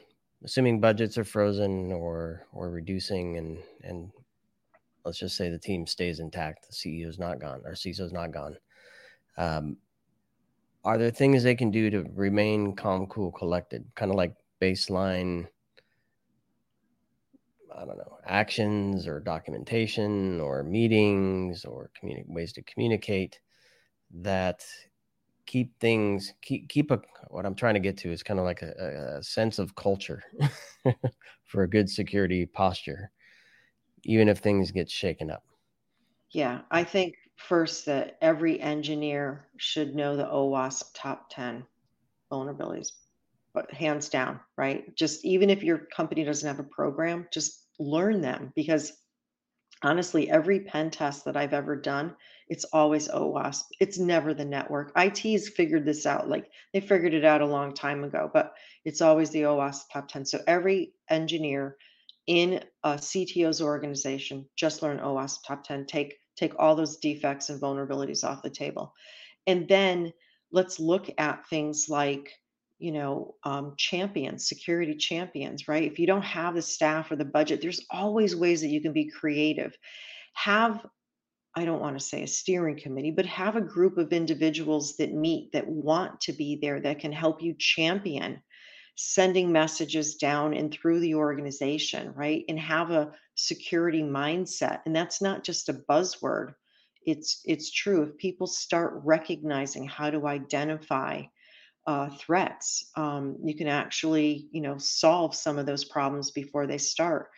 assuming 0.43 0.79
budgets 0.79 1.17
are 1.17 1.23
frozen 1.23 1.91
or 1.91 2.45
or 2.53 2.69
reducing 2.69 3.37
and 3.37 3.57
and 3.83 4.11
let's 5.07 5.19
just 5.19 5.37
say 5.37 5.49
the 5.49 5.57
team 5.57 5.87
stays 5.87 6.19
intact, 6.19 6.67
the 6.67 6.75
CEO 6.75 7.07
is 7.07 7.17
not 7.17 7.39
gone, 7.39 7.61
or 7.63 7.71
CISO 7.71 8.01
is 8.01 8.11
not 8.11 8.31
gone. 8.31 8.57
Um, 9.37 9.77
are 10.83 10.97
there 10.97 11.11
things 11.11 11.43
they 11.43 11.55
can 11.55 11.71
do 11.71 11.89
to 11.89 12.05
remain 12.13 12.75
calm, 12.75 13.07
cool, 13.07 13.31
collected? 13.31 13.85
Kind 13.95 14.11
of 14.11 14.17
like 14.17 14.35
baseline, 14.61 15.47
I 17.73 17.85
don't 17.85 17.97
know, 17.97 18.17
actions 18.25 19.07
or 19.07 19.21
documentation 19.21 20.41
or 20.41 20.61
meetings 20.63 21.63
or 21.63 21.89
communi- 21.97 22.27
ways 22.27 22.51
to 22.53 22.61
communicate 22.63 23.39
that 24.13 24.65
keep 25.45 25.79
things 25.79 26.33
keep 26.41 26.67
keep 26.67 26.91
a 26.91 26.99
what 27.29 27.45
i'm 27.45 27.55
trying 27.55 27.73
to 27.73 27.79
get 27.79 27.97
to 27.97 28.11
is 28.11 28.21
kind 28.23 28.39
of 28.39 28.45
like 28.45 28.61
a, 28.61 29.17
a 29.17 29.23
sense 29.23 29.59
of 29.59 29.75
culture 29.75 30.21
for 31.45 31.63
a 31.63 31.69
good 31.69 31.89
security 31.89 32.45
posture 32.45 33.11
even 34.07 34.27
if 34.27 34.39
things 34.39 34.71
get 34.71 34.89
shaken 34.89 35.29
up 35.29 35.43
yeah 36.31 36.61
i 36.71 36.83
think 36.83 37.15
first 37.37 37.85
that 37.85 38.17
every 38.21 38.59
engineer 38.59 39.45
should 39.57 39.95
know 39.95 40.17
the 40.17 40.25
OWASP 40.25 40.85
top 40.93 41.29
10 41.29 41.63
vulnerabilities, 42.31 42.91
but 43.53 43.71
hands 43.73 44.09
down, 44.09 44.39
right? 44.57 44.93
Just 44.95 45.23
even 45.23 45.49
if 45.49 45.63
your 45.63 45.77
company 45.77 46.23
doesn't 46.23 46.47
have 46.47 46.59
a 46.59 46.69
program, 46.69 47.27
just 47.31 47.63
learn 47.79 48.21
them 48.21 48.51
because 48.55 48.93
honestly, 49.83 50.29
every 50.29 50.61
pen 50.61 50.89
test 50.89 51.25
that 51.25 51.37
I've 51.37 51.53
ever 51.53 51.75
done, 51.75 52.15
it's 52.49 52.65
always 52.65 53.07
OWASP. 53.07 53.63
It's 53.79 53.99
never 53.99 54.33
the 54.33 54.45
network. 54.45 54.91
IT's 54.97 55.49
figured 55.49 55.85
this 55.85 56.05
out. 56.05 56.27
Like 56.27 56.49
they 56.73 56.81
figured 56.81 57.13
it 57.13 57.23
out 57.23 57.41
a 57.41 57.45
long 57.45 57.73
time 57.73 58.03
ago, 58.03 58.29
but 58.33 58.53
it's 58.83 59.01
always 59.01 59.29
the 59.29 59.43
OWASP 59.43 59.83
top 59.93 60.07
10. 60.07 60.25
So 60.25 60.39
every 60.47 60.93
engineer 61.09 61.77
in 62.27 62.61
a 62.83 62.95
CTO's 62.95 63.61
organization, 63.61 64.45
just 64.55 64.83
learn 64.83 64.99
OWASP 64.99 65.39
top 65.45 65.63
10. 65.63 65.85
Take 65.85 66.15
take 66.35 66.53
all 66.59 66.75
those 66.75 66.97
defects 66.97 67.49
and 67.49 67.59
vulnerabilities 67.59 68.23
off 68.23 68.43
the 68.43 68.49
table. 68.49 68.93
And 69.47 69.67
then 69.67 70.13
let's 70.51 70.79
look 70.79 71.09
at 71.17 71.47
things 71.47 71.87
like, 71.89 72.31
you 72.77 72.91
know, 72.91 73.35
um, 73.43 73.73
champions, 73.77 74.47
security 74.47 74.95
champions, 74.95 75.67
right? 75.67 75.83
If 75.83 75.97
you 75.97 76.05
don't 76.05 76.23
have 76.23 76.53
the 76.53 76.61
staff 76.61 77.09
or 77.09 77.15
the 77.15 77.25
budget, 77.25 77.59
there's 77.59 77.85
always 77.89 78.35
ways 78.35 78.61
that 78.61 78.67
you 78.67 78.81
can 78.81 78.93
be 78.93 79.09
creative. 79.09 79.75
Have 80.33 80.85
I 81.55 81.65
don't 81.65 81.81
want 81.81 81.97
to 81.97 82.05
say 82.05 82.21
a 82.21 82.27
steering 82.27 82.77
committee, 82.77 83.09
but 83.09 83.25
have 83.25 83.55
a 83.55 83.61
group 83.61 83.97
of 83.97 84.13
individuals 84.13 84.95
that 84.97 85.11
meet 85.11 85.51
that 85.53 85.67
want 85.67 86.21
to 86.21 86.33
be 86.33 86.59
there 86.61 86.79
that 86.81 86.99
can 86.99 87.11
help 87.11 87.41
you 87.41 87.55
champion 87.57 88.43
sending 88.97 89.51
messages 89.51 90.15
down 90.15 90.55
and 90.55 90.73
through 90.73 90.99
the 90.99 91.15
organization, 91.15 92.11
right? 92.15 92.43
And 92.49 92.59
have 92.59 92.89
a 92.89 93.11
security 93.35 94.01
mindset. 94.01 94.81
And 94.85 94.95
that's 94.95 95.21
not 95.21 95.43
just 95.43 95.69
a 95.69 95.73
buzzword. 95.73 96.55
It's 97.05 97.41
it's 97.45 97.71
true. 97.71 98.01
If 98.03 98.17
people 98.17 98.47
start 98.47 99.01
recognizing 99.05 99.87
how 99.87 100.09
to 100.09 100.27
identify 100.27 101.21
uh, 101.85 102.09
threats, 102.09 102.89
um, 102.97 103.37
you 103.45 103.55
can 103.55 103.67
actually, 103.67 104.49
you 104.51 104.61
know, 104.61 104.77
solve 104.77 105.35
some 105.35 105.59
of 105.59 105.67
those 105.67 105.85
problems 105.85 106.31
before 106.31 106.65
they 106.65 106.79
start. 106.79 107.29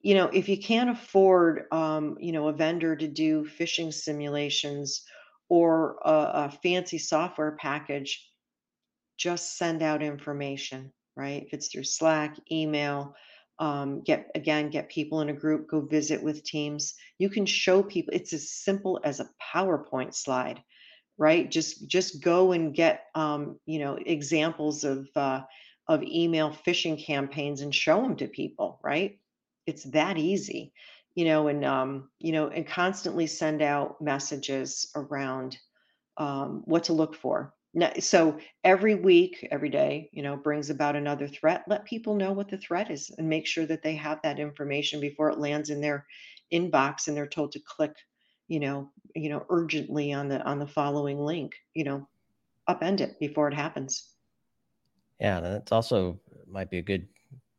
You 0.00 0.14
know, 0.14 0.26
if 0.32 0.48
you 0.48 0.58
can't 0.58 0.90
afford, 0.90 1.64
um, 1.72 2.16
you 2.20 2.32
know, 2.32 2.48
a 2.48 2.52
vendor 2.52 2.96
to 2.96 3.06
do 3.06 3.44
phishing 3.44 3.92
simulations 3.92 5.04
or 5.48 5.98
a, 6.04 6.10
a 6.10 6.58
fancy 6.62 6.98
software 6.98 7.56
package, 7.60 8.26
just 9.16 9.56
send 9.56 9.82
out 9.82 10.02
information, 10.02 10.92
right? 11.16 11.42
If 11.46 11.52
it's 11.52 11.68
through 11.68 11.84
Slack, 11.84 12.36
email, 12.50 13.14
um, 13.58 14.02
get 14.02 14.30
again, 14.34 14.70
get 14.70 14.90
people 14.90 15.20
in 15.22 15.30
a 15.30 15.34
group, 15.34 15.68
go 15.68 15.80
visit 15.80 16.22
with 16.22 16.44
teams. 16.44 16.94
You 17.18 17.30
can 17.30 17.46
show 17.46 17.82
people, 17.82 18.12
it's 18.14 18.32
as 18.32 18.50
simple 18.52 19.00
as 19.02 19.20
a 19.20 19.30
PowerPoint 19.54 20.14
slide, 20.14 20.62
right? 21.16 21.50
Just 21.50 21.88
just 21.88 22.22
go 22.22 22.52
and 22.52 22.74
get 22.74 23.04
um, 23.14 23.58
you 23.64 23.78
know, 23.78 23.98
examples 24.04 24.84
of 24.84 25.08
uh, 25.16 25.40
of 25.88 26.02
email 26.02 26.50
phishing 26.66 27.02
campaigns 27.02 27.62
and 27.62 27.74
show 27.74 28.02
them 28.02 28.16
to 28.16 28.28
people, 28.28 28.78
right? 28.84 29.18
It's 29.66 29.84
that 29.92 30.18
easy, 30.18 30.72
you 31.14 31.24
know, 31.24 31.48
and 31.48 31.64
um, 31.64 32.10
you 32.18 32.32
know, 32.32 32.48
and 32.48 32.66
constantly 32.66 33.26
send 33.26 33.62
out 33.62 34.02
messages 34.02 34.90
around 34.94 35.56
um, 36.18 36.62
what 36.66 36.84
to 36.84 36.92
look 36.92 37.14
for 37.14 37.54
so 38.00 38.38
every 38.64 38.94
week, 38.94 39.46
every 39.50 39.68
day, 39.68 40.08
you 40.12 40.22
know, 40.22 40.36
brings 40.36 40.70
about 40.70 40.96
another 40.96 41.28
threat. 41.28 41.64
Let 41.68 41.84
people 41.84 42.14
know 42.14 42.32
what 42.32 42.48
the 42.48 42.58
threat 42.58 42.90
is 42.90 43.10
and 43.18 43.28
make 43.28 43.46
sure 43.46 43.66
that 43.66 43.82
they 43.82 43.94
have 43.96 44.20
that 44.22 44.38
information 44.38 45.00
before 45.00 45.30
it 45.30 45.38
lands 45.38 45.70
in 45.70 45.80
their 45.80 46.06
inbox 46.52 47.06
and 47.06 47.16
they're 47.16 47.26
told 47.26 47.52
to 47.52 47.60
click, 47.60 47.94
you 48.48 48.60
know, 48.60 48.90
you 49.14 49.28
know, 49.28 49.44
urgently 49.50 50.12
on 50.12 50.28
the 50.28 50.42
on 50.42 50.58
the 50.58 50.66
following 50.66 51.18
link, 51.18 51.52
you 51.74 51.84
know, 51.84 52.08
upend 52.68 53.00
it 53.00 53.18
before 53.20 53.48
it 53.48 53.54
happens. 53.54 54.10
Yeah, 55.20 55.40
that's 55.40 55.72
also 55.72 56.20
might 56.46 56.70
be 56.70 56.78
a 56.78 56.82
good 56.82 57.08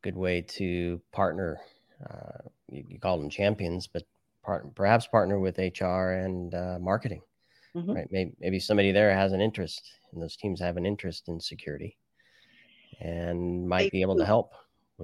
good 0.02 0.16
way 0.16 0.42
to 0.42 1.00
partner. 1.12 1.60
Uh, 2.08 2.48
you, 2.70 2.84
you 2.88 2.98
call 2.98 3.18
them 3.18 3.30
champions, 3.30 3.86
but 3.86 4.02
part, 4.44 4.74
perhaps 4.74 5.06
partner 5.06 5.38
with 5.38 5.58
HR 5.58 6.12
and 6.12 6.54
uh, 6.54 6.78
marketing 6.80 7.22
mm-hmm. 7.82 7.92
right? 7.92 8.08
Maybe, 8.10 8.32
maybe 8.40 8.60
somebody 8.60 8.92
there 8.92 9.14
has 9.14 9.32
an 9.32 9.40
interest, 9.40 9.82
and 10.12 10.22
those 10.22 10.36
teams 10.36 10.60
have 10.60 10.76
an 10.76 10.86
interest 10.86 11.28
in 11.28 11.40
security, 11.40 11.96
and 13.00 13.68
might 13.68 13.84
they 13.84 13.90
be 13.90 14.02
able 14.02 14.16
to 14.16 14.26
help. 14.26 14.52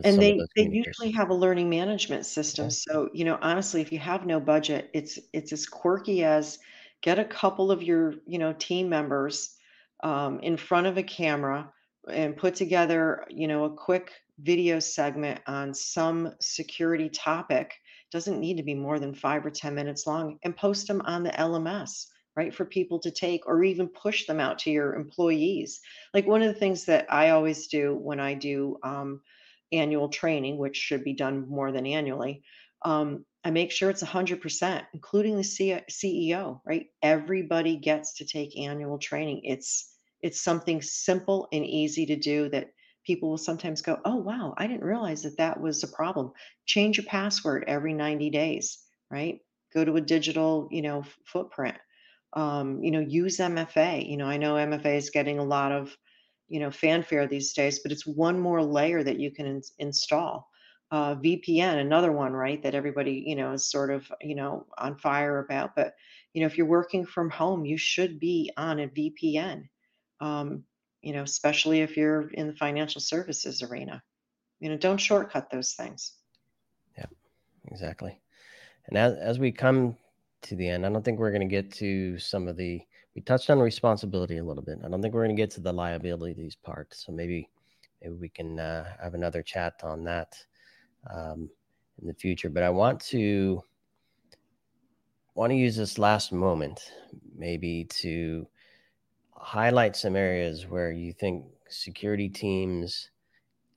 and 0.04 0.20
they 0.20 0.38
they 0.56 0.68
usually 0.68 1.10
have 1.12 1.30
a 1.30 1.34
learning 1.34 1.70
management 1.70 2.26
system. 2.26 2.66
Okay. 2.66 2.74
So 2.74 3.08
you 3.12 3.24
know, 3.24 3.38
honestly, 3.40 3.80
if 3.80 3.92
you 3.92 3.98
have 3.98 4.26
no 4.26 4.40
budget, 4.40 4.90
it's 4.92 5.18
it's 5.32 5.52
as 5.52 5.66
quirky 5.66 6.24
as 6.24 6.58
get 7.02 7.18
a 7.18 7.24
couple 7.24 7.70
of 7.70 7.82
your 7.82 8.14
you 8.26 8.38
know 8.38 8.52
team 8.54 8.88
members 8.88 9.56
um, 10.02 10.40
in 10.40 10.56
front 10.56 10.87
of 10.87 10.96
a 10.96 11.02
camera 11.02 11.70
and 12.10 12.37
put 12.37 12.54
together 12.54 13.24
you 13.28 13.46
know 13.46 13.64
a 13.64 13.74
quick 13.74 14.12
video 14.40 14.80
segment 14.80 15.40
on 15.46 15.72
some 15.72 16.32
security 16.40 17.08
topic 17.08 17.72
doesn't 18.10 18.40
need 18.40 18.56
to 18.56 18.62
be 18.62 18.74
more 18.74 18.98
than 18.98 19.14
five 19.14 19.44
or 19.46 19.50
ten 19.50 19.74
minutes 19.74 20.06
long 20.06 20.38
and 20.42 20.56
post 20.56 20.88
them 20.88 21.00
on 21.04 21.22
the 21.22 21.30
lms 21.30 22.06
right 22.37 22.55
for 22.55 22.64
people 22.64 22.99
to 23.01 23.11
take 23.11 23.47
or 23.47 23.62
even 23.64 23.88
push 23.88 24.27
them 24.27 24.40
out 24.40 24.59
to 24.61 24.70
your 24.70 24.94
employees. 24.94 25.81
Like 26.12 26.27
one 26.27 26.42
of 26.42 26.53
the 26.53 26.59
things 26.59 26.87
that 26.87 27.07
i 27.12 27.31
always 27.31 27.66
do 27.68 27.94
when 27.94 28.20
i 28.20 28.35
do 28.35 28.79
um, 28.83 29.20
annual 29.73 30.09
training 30.09 30.59
which 30.59 30.77
should 30.77 31.05
be 31.05 31.14
done 31.14 31.49
more 31.49 31.73
than 31.73 31.87
annually 31.87 32.42
um, 32.85 33.25
i 33.44 33.51
make 33.51 33.70
sure 33.73 33.90
it's 33.90 34.03
100% 34.03 34.85
including 34.94 35.37
the 35.37 35.44
C- 35.44 35.81
ceo 35.90 36.61
right? 36.66 36.87
Everybody 37.03 37.77
gets 37.77 38.14
to 38.18 38.25
take 38.27 38.59
annual 38.59 38.99
training. 38.99 39.42
It's 39.44 39.92
it's 40.23 40.40
something 40.40 40.81
simple 40.83 41.49
and 41.53 41.64
easy 41.66 42.07
to 42.07 42.16
do 42.16 42.49
that 42.51 42.68
people 43.07 43.31
will 43.31 43.38
sometimes 43.38 43.83
go 43.83 43.99
oh 44.05 44.16
wow 44.16 44.55
i 44.57 44.66
didn't 44.66 44.85
realize 44.85 45.23
that 45.23 45.37
that 45.38 45.61
was 45.61 45.83
a 45.83 45.88
problem. 45.88 46.33
Change 46.66 46.99
your 46.99 47.07
password 47.07 47.64
every 47.66 47.94
90 47.94 48.31
days 48.31 48.79
right? 49.11 49.40
Go 49.75 49.85
to 49.85 49.97
a 49.97 50.01
digital 50.01 50.68
you 50.70 50.83
know 50.83 51.01
f- 51.01 51.18
footprint 51.27 51.77
um, 52.35 52.83
you 52.83 52.90
know, 52.90 53.01
use 53.01 53.38
MFA. 53.38 54.09
You 54.09 54.16
know, 54.16 54.27
I 54.27 54.37
know 54.37 54.55
MFA 54.55 54.97
is 54.97 55.11
getting 55.11 55.38
a 55.38 55.44
lot 55.44 55.73
of, 55.73 55.97
you 56.49 56.61
know, 56.61 56.70
fanfare 56.70 57.27
these 57.27 57.53
days, 57.53 57.79
but 57.79 57.92
it's 57.92 58.07
one 58.07 58.38
more 58.38 58.62
layer 58.62 59.03
that 59.03 59.18
you 59.18 59.31
can 59.31 59.47
in- 59.47 59.62
install. 59.79 60.49
Uh, 60.90 61.14
VPN, 61.16 61.79
another 61.79 62.12
one, 62.12 62.33
right? 62.33 62.62
That 62.62 62.75
everybody, 62.75 63.25
you 63.27 63.37
know, 63.37 63.53
is 63.53 63.70
sort 63.70 63.90
of, 63.90 64.11
you 64.20 64.35
know, 64.35 64.66
on 64.79 64.97
fire 64.99 65.38
about. 65.38 65.75
But, 65.75 65.94
you 66.35 66.40
know, 66.40 66.47
if 66.47 66.59
you're 66.59 66.66
working 66.66 67.07
from 67.07 67.31
home, 67.31 67.64
you 67.64 67.77
should 67.77 68.20
be 68.20 68.51
on 68.57 68.81
a 68.81 68.88
VPN. 68.88 69.64
Um, 70.20 70.64
you 71.03 71.12
know, 71.12 71.23
especially 71.23 71.81
if 71.81 71.97
you're 71.97 72.31
in 72.31 72.47
the 72.47 72.55
financial 72.55 73.01
services 73.01 73.62
arena. 73.62 74.03
You 74.61 74.70
know, 74.70 74.77
don't 74.77 74.99
shortcut 74.99 75.51
those 75.51 75.73
things. 75.73 76.14
Yeah, 76.97 77.07
exactly. 77.70 78.20
And 78.87 78.97
as, 78.97 79.14
as 79.14 79.38
we 79.38 79.53
come 79.53 79.97
to 80.44 80.57
the 80.57 80.68
end. 80.68 80.87
I 80.87 80.90
don't 80.90 81.04
think 81.04 81.18
we're 81.18 81.30
going 81.30 81.48
to 81.48 81.62
get 81.62 81.72
to 81.74 82.18
some 82.18 82.48
of 82.48 82.57
the. 82.57 82.80
We 83.14 83.22
touched 83.22 83.50
on 83.50 83.61
responsibility 83.61 84.38
a 84.38 84.44
little 84.44 84.62
bit. 84.62 84.78
I 84.85 84.88
don't 84.88 85.00
think 85.00 85.14
we're 85.14 85.24
going 85.24 85.37
to 85.37 85.42
get 85.42 85.50
to 85.52 85.61
the 85.61 85.72
liabilities 85.72 86.57
part. 86.57 86.94
So 86.94 87.12
maybe 87.12 87.48
maybe 88.02 88.14
we 88.14 88.28
can 88.28 88.59
uh, 88.59 88.85
have 89.02 89.14
another 89.14 89.42
chat 89.42 89.75
on 89.83 90.04
that 90.04 90.37
um, 91.14 91.48
in 92.00 92.08
the 92.08 92.14
future. 92.14 92.48
But 92.48 92.62
I 92.62 92.71
want 92.71 93.00
to 93.06 93.62
want 95.35 95.50
to 95.50 95.56
use 95.56 95.77
this 95.77 95.98
last 95.98 96.33
moment 96.33 96.92
maybe 97.37 97.85
to 97.85 98.46
highlight 99.33 99.96
some 99.96 100.16
areas 100.16 100.66
where 100.66 100.92
you 100.92 101.12
think 101.12 101.44
security 101.69 102.29
teams 102.29 103.10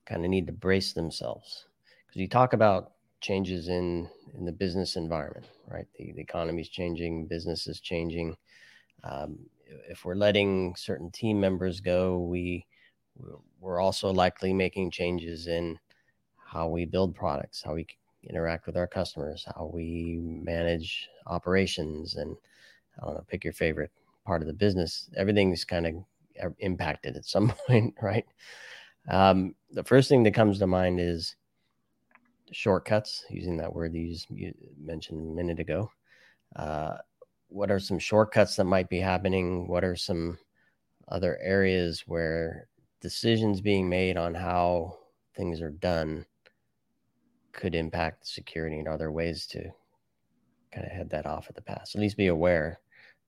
kind 0.06 0.24
of 0.24 0.30
need 0.30 0.46
to 0.46 0.52
brace 0.52 0.92
themselves 0.92 1.66
because 2.06 2.20
you 2.20 2.28
talk 2.28 2.52
about 2.52 2.92
changes 3.20 3.68
in 3.68 4.08
in 4.38 4.44
the 4.44 4.52
business 4.52 4.96
environment, 4.96 5.46
right? 5.70 5.86
The, 5.98 6.12
the 6.12 6.20
economy 6.20 6.62
is 6.62 6.68
changing, 6.68 7.26
business 7.26 7.66
is 7.66 7.80
changing. 7.80 8.36
Um, 9.04 9.38
if 9.88 10.04
we're 10.04 10.14
letting 10.14 10.74
certain 10.76 11.10
team 11.10 11.40
members 11.40 11.80
go, 11.80 12.18
we 12.20 12.66
we're 13.60 13.80
also 13.80 14.12
likely 14.12 14.52
making 14.52 14.90
changes 14.92 15.48
in 15.48 15.78
how 16.36 16.68
we 16.68 16.84
build 16.84 17.14
products, 17.14 17.62
how 17.62 17.74
we 17.74 17.86
interact 18.22 18.66
with 18.66 18.76
our 18.76 18.86
customers, 18.86 19.44
how 19.56 19.70
we 19.72 20.18
manage 20.20 21.08
operations, 21.26 22.16
and 22.16 22.36
I 23.00 23.06
don't 23.06 23.14
know, 23.14 23.24
pick 23.28 23.44
your 23.44 23.52
favorite 23.52 23.90
part 24.24 24.40
of 24.42 24.46
the 24.46 24.54
business. 24.54 25.10
Everything's 25.16 25.64
kind 25.64 25.86
of 25.86 26.54
impacted 26.58 27.16
at 27.16 27.24
some 27.24 27.52
point, 27.66 27.94
right? 28.00 28.24
Um, 29.08 29.54
the 29.72 29.84
first 29.84 30.08
thing 30.08 30.22
that 30.24 30.34
comes 30.34 30.58
to 30.58 30.66
mind 30.66 31.00
is 31.00 31.36
shortcuts, 32.52 33.24
using 33.30 33.56
that 33.56 33.72
word 33.72 33.94
you, 33.94 34.16
you 34.30 34.54
mentioned 34.78 35.20
a 35.20 35.34
minute 35.34 35.60
ago. 35.60 35.90
Uh, 36.56 36.96
what 37.48 37.70
are 37.70 37.80
some 37.80 37.98
shortcuts 37.98 38.56
that 38.56 38.64
might 38.64 38.88
be 38.88 39.00
happening? 39.00 39.66
What 39.66 39.84
are 39.84 39.96
some 39.96 40.38
other 41.08 41.38
areas 41.42 42.04
where 42.06 42.68
decisions 43.00 43.60
being 43.60 43.88
made 43.88 44.16
on 44.16 44.34
how 44.34 44.98
things 45.34 45.60
are 45.60 45.70
done 45.70 46.26
could 47.52 47.74
impact 47.74 48.26
security 48.26 48.78
and 48.78 48.88
are 48.88 48.98
there 48.98 49.12
ways 49.12 49.46
to 49.46 49.62
kind 50.72 50.86
of 50.86 50.92
head 50.92 51.10
that 51.10 51.26
off 51.26 51.46
at 51.48 51.54
the 51.54 51.62
pass 51.62 51.94
at 51.94 52.00
least 52.00 52.16
be 52.16 52.26
aware 52.26 52.78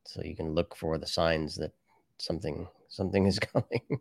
so 0.04 0.22
you 0.22 0.36
can 0.36 0.54
look 0.54 0.76
for 0.76 0.98
the 0.98 1.06
signs 1.06 1.56
that 1.56 1.72
something 2.18 2.68
something 2.88 3.26
is 3.26 3.38
coming 3.52 4.00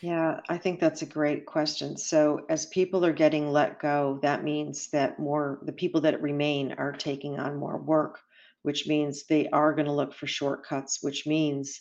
yeah 0.00 0.40
i 0.48 0.58
think 0.58 0.80
that's 0.80 1.02
a 1.02 1.06
great 1.06 1.46
question 1.46 1.96
so 1.96 2.44
as 2.48 2.66
people 2.66 3.04
are 3.04 3.12
getting 3.12 3.50
let 3.50 3.80
go 3.80 4.18
that 4.22 4.44
means 4.44 4.90
that 4.90 5.18
more 5.18 5.58
the 5.62 5.72
people 5.72 6.00
that 6.00 6.22
remain 6.22 6.72
are 6.78 6.92
taking 6.92 7.38
on 7.38 7.56
more 7.56 7.78
work 7.78 8.20
which 8.62 8.86
means 8.86 9.24
they 9.26 9.48
are 9.48 9.74
going 9.74 9.86
to 9.86 9.92
look 9.92 10.14
for 10.14 10.26
shortcuts 10.26 11.02
which 11.02 11.26
means 11.26 11.80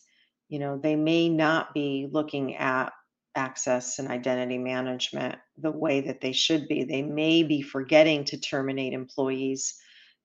you 0.50 0.60
know 0.60 0.78
they 0.78 0.96
may 0.96 1.30
not 1.30 1.74
be 1.74 2.08
looking 2.12 2.56
at 2.56 2.92
access 3.36 4.00
and 4.00 4.10
identity 4.10 4.58
management 4.58 5.36
the 5.58 5.72
way 5.72 6.02
that 6.02 6.22
they 6.22 6.32
should 6.32 6.68
be. 6.68 6.84
They 6.84 7.02
may 7.02 7.44
be 7.44 7.62
forgetting 7.62 8.26
to 8.26 8.40
terminate 8.40 8.94
employees, 8.94 9.76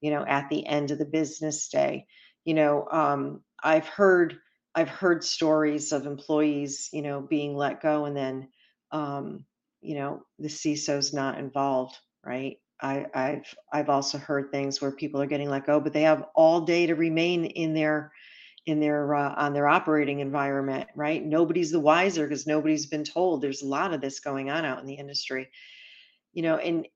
you 0.00 0.10
know, 0.10 0.24
at 0.26 0.48
the 0.50 0.66
end 0.66 0.90
of 0.90 0.98
the 0.98 1.06
business 1.06 1.68
day. 1.68 2.06
You 2.44 2.54
know, 2.54 2.86
um, 2.90 3.42
I've 3.62 3.88
heard 3.88 4.38
I've 4.78 4.88
heard 4.88 5.24
stories 5.24 5.92
of 5.92 6.06
employees, 6.06 6.88
you 6.92 7.02
know, 7.02 7.20
being 7.20 7.56
let 7.56 7.82
go 7.82 8.04
and 8.06 8.16
then, 8.16 8.48
um, 8.92 9.44
you 9.80 9.96
know, 9.96 10.22
the 10.38 10.48
CISO's 10.48 11.12
not 11.12 11.38
involved, 11.38 11.96
right? 12.24 12.58
I, 12.80 13.06
I've 13.14 13.54
I've 13.72 13.88
also 13.90 14.18
heard 14.18 14.50
things 14.52 14.80
where 14.80 14.92
people 14.92 15.20
are 15.20 15.26
getting 15.26 15.50
let 15.50 15.66
go, 15.66 15.80
but 15.80 15.92
they 15.92 16.02
have 16.02 16.24
all 16.34 16.60
day 16.62 16.86
to 16.86 16.94
remain 16.94 17.46
in 17.46 17.74
their 17.74 18.12
in 18.66 18.80
their 18.80 19.14
uh, 19.14 19.34
on 19.36 19.52
their 19.52 19.68
operating 19.68 20.20
environment 20.20 20.88
right? 20.94 21.24
Nobody's 21.24 21.72
the 21.72 21.80
wiser 21.80 22.26
because 22.26 22.46
nobody's 22.46 22.86
been 22.86 23.04
told. 23.04 23.42
There's 23.42 23.62
a 23.62 23.66
lot 23.68 23.94
of 23.94 24.00
this 24.00 24.20
going 24.20 24.50
on 24.50 24.64
out 24.64 24.80
in 24.80 24.86
the 24.86 24.94
industry 24.94 25.48
you 26.32 26.42
know 26.42 26.56
and 26.56 26.86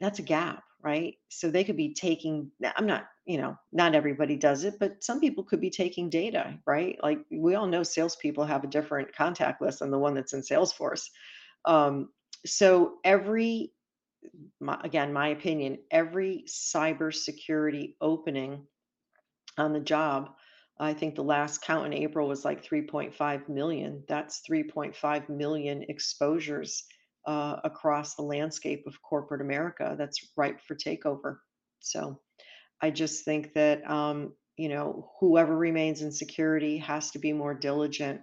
that's 0.00 0.18
a 0.18 0.22
gap 0.22 0.62
right? 0.82 1.14
So 1.28 1.50
they 1.50 1.64
could 1.64 1.76
be 1.76 1.94
taking 1.94 2.50
i'm 2.76 2.86
not 2.86 3.06
you 3.24 3.38
know 3.38 3.56
not 3.72 3.94
everybody 3.94 4.36
does 4.36 4.64
it 4.64 4.74
but 4.80 5.02
some 5.02 5.20
people 5.20 5.44
could 5.44 5.60
be 5.60 5.70
taking 5.70 6.10
data 6.10 6.58
right 6.66 6.98
like 7.02 7.20
we 7.30 7.54
all 7.54 7.66
know 7.66 7.82
salespeople 7.82 8.44
have 8.44 8.64
a 8.64 8.68
different 8.68 9.14
contact 9.14 9.62
list 9.62 9.78
than 9.78 9.90
the 9.90 9.98
one 9.98 10.14
that's 10.14 10.32
in 10.32 10.40
salesforce 10.40 11.08
um, 11.64 12.08
so 12.44 12.94
every 13.04 13.72
my, 14.60 14.78
again 14.82 15.12
my 15.12 15.28
opinion 15.28 15.78
every 15.90 16.44
cybersecurity 16.48 17.94
opening 18.00 18.66
on 19.58 19.72
the 19.72 19.80
job 19.80 20.30
I 20.80 20.94
think 20.94 21.14
the 21.14 21.22
last 21.22 21.62
count 21.62 21.86
in 21.86 21.92
April 21.92 22.26
was 22.26 22.44
like 22.44 22.64
3.5 22.64 23.48
million. 23.48 24.02
That's 24.08 24.42
3.5 24.48 25.28
million 25.28 25.84
exposures 25.88 26.84
uh, 27.26 27.56
across 27.62 28.14
the 28.14 28.22
landscape 28.22 28.84
of 28.86 29.00
corporate 29.02 29.40
America 29.40 29.94
that's 29.96 30.32
ripe 30.36 30.60
for 30.60 30.74
takeover. 30.74 31.38
So 31.80 32.20
I 32.82 32.90
just 32.90 33.24
think 33.24 33.54
that, 33.54 33.88
um, 33.88 34.34
you 34.56 34.68
know, 34.68 35.10
whoever 35.20 35.56
remains 35.56 36.02
in 36.02 36.12
security 36.12 36.78
has 36.78 37.12
to 37.12 37.18
be 37.18 37.32
more 37.32 37.54
diligent 37.54 38.20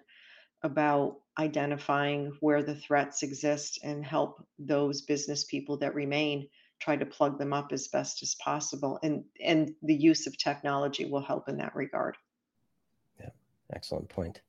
about 0.63 1.15
identifying 1.39 2.33
where 2.41 2.61
the 2.61 2.75
threats 2.75 3.23
exist 3.23 3.79
and 3.83 4.05
help 4.05 4.45
those 4.59 5.03
business 5.03 5.45
people 5.45 5.77
that 5.77 5.95
remain 5.95 6.49
try 6.81 6.95
to 6.95 7.05
plug 7.05 7.37
them 7.39 7.53
up 7.53 7.71
as 7.71 7.87
best 7.87 8.21
as 8.23 8.35
possible 8.35 8.99
and 9.03 9.23
and 9.43 9.71
the 9.83 9.93
use 9.93 10.27
of 10.27 10.37
technology 10.37 11.05
will 11.05 11.21
help 11.21 11.47
in 11.47 11.57
that 11.57 11.75
regard 11.75 12.15
Yeah, 13.19 13.29
Excellent 13.73 14.09
point. 14.09 14.41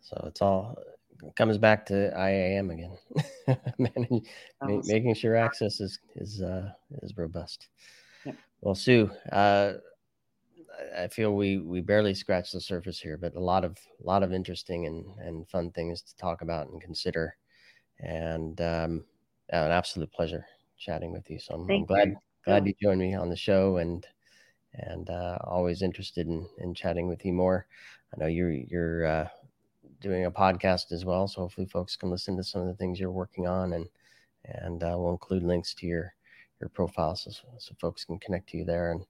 So 0.00 0.24
it's 0.26 0.42
all 0.42 0.76
it 1.22 1.36
comes 1.36 1.58
back 1.58 1.86
to 1.86 2.12
IAM 2.16 2.70
again, 2.70 2.96
Managing, 3.78 4.26
making 4.62 5.14
sure 5.14 5.36
access 5.36 5.80
is 5.80 5.98
is 6.16 6.40
uh, 6.40 6.70
is 7.02 7.16
robust. 7.16 7.68
Well, 8.60 8.74
Sue, 8.74 9.10
uh, 9.32 9.74
I 10.96 11.08
feel 11.08 11.34
we 11.34 11.58
we 11.58 11.80
barely 11.80 12.14
scratched 12.14 12.52
the 12.52 12.60
surface 12.60 13.00
here, 13.00 13.16
but 13.16 13.34
a 13.34 13.40
lot 13.40 13.64
of 13.64 13.78
a 14.02 14.06
lot 14.06 14.22
of 14.22 14.32
interesting 14.32 14.86
and 14.86 15.04
and 15.18 15.48
fun 15.48 15.70
things 15.70 16.02
to 16.02 16.16
talk 16.16 16.42
about 16.42 16.68
and 16.68 16.80
consider. 16.80 17.36
And 18.00 18.58
um, 18.60 19.04
an 19.50 19.70
absolute 19.70 20.12
pleasure 20.12 20.46
chatting 20.78 21.12
with 21.12 21.28
you. 21.30 21.38
So 21.38 21.54
I'm, 21.54 21.70
I'm 21.70 21.84
glad 21.84 22.08
you. 22.08 22.16
glad 22.44 22.66
you 22.66 22.74
joined 22.80 23.00
me 23.00 23.14
on 23.14 23.28
the 23.28 23.36
show 23.36 23.76
and 23.76 24.06
and 24.74 25.10
uh, 25.10 25.38
always 25.44 25.82
interested 25.82 26.26
in 26.26 26.46
in 26.58 26.74
chatting 26.74 27.08
with 27.08 27.24
you 27.24 27.32
more. 27.32 27.66
I 28.14 28.20
know 28.20 28.26
you're 28.26 28.52
you're 28.52 29.06
uh, 29.06 29.28
doing 30.00 30.26
a 30.26 30.30
podcast 30.30 30.92
as 30.92 31.04
well, 31.04 31.28
so 31.28 31.42
hopefully 31.42 31.66
folks 31.66 31.96
can 31.96 32.10
listen 32.10 32.36
to 32.36 32.44
some 32.44 32.62
of 32.62 32.68
the 32.68 32.74
things 32.74 32.98
you're 32.98 33.10
working 33.10 33.46
on, 33.46 33.72
and 33.74 33.86
and 34.44 34.82
uh, 34.82 34.94
we'll 34.96 35.12
include 35.12 35.42
links 35.42 35.74
to 35.74 35.86
your 35.86 36.14
your 36.60 36.68
profile 36.70 37.16
so, 37.16 37.30
so 37.58 37.74
folks 37.80 38.04
can 38.04 38.18
connect 38.18 38.50
to 38.50 38.58
you 38.58 38.64
there. 38.64 38.92
And 38.92 39.02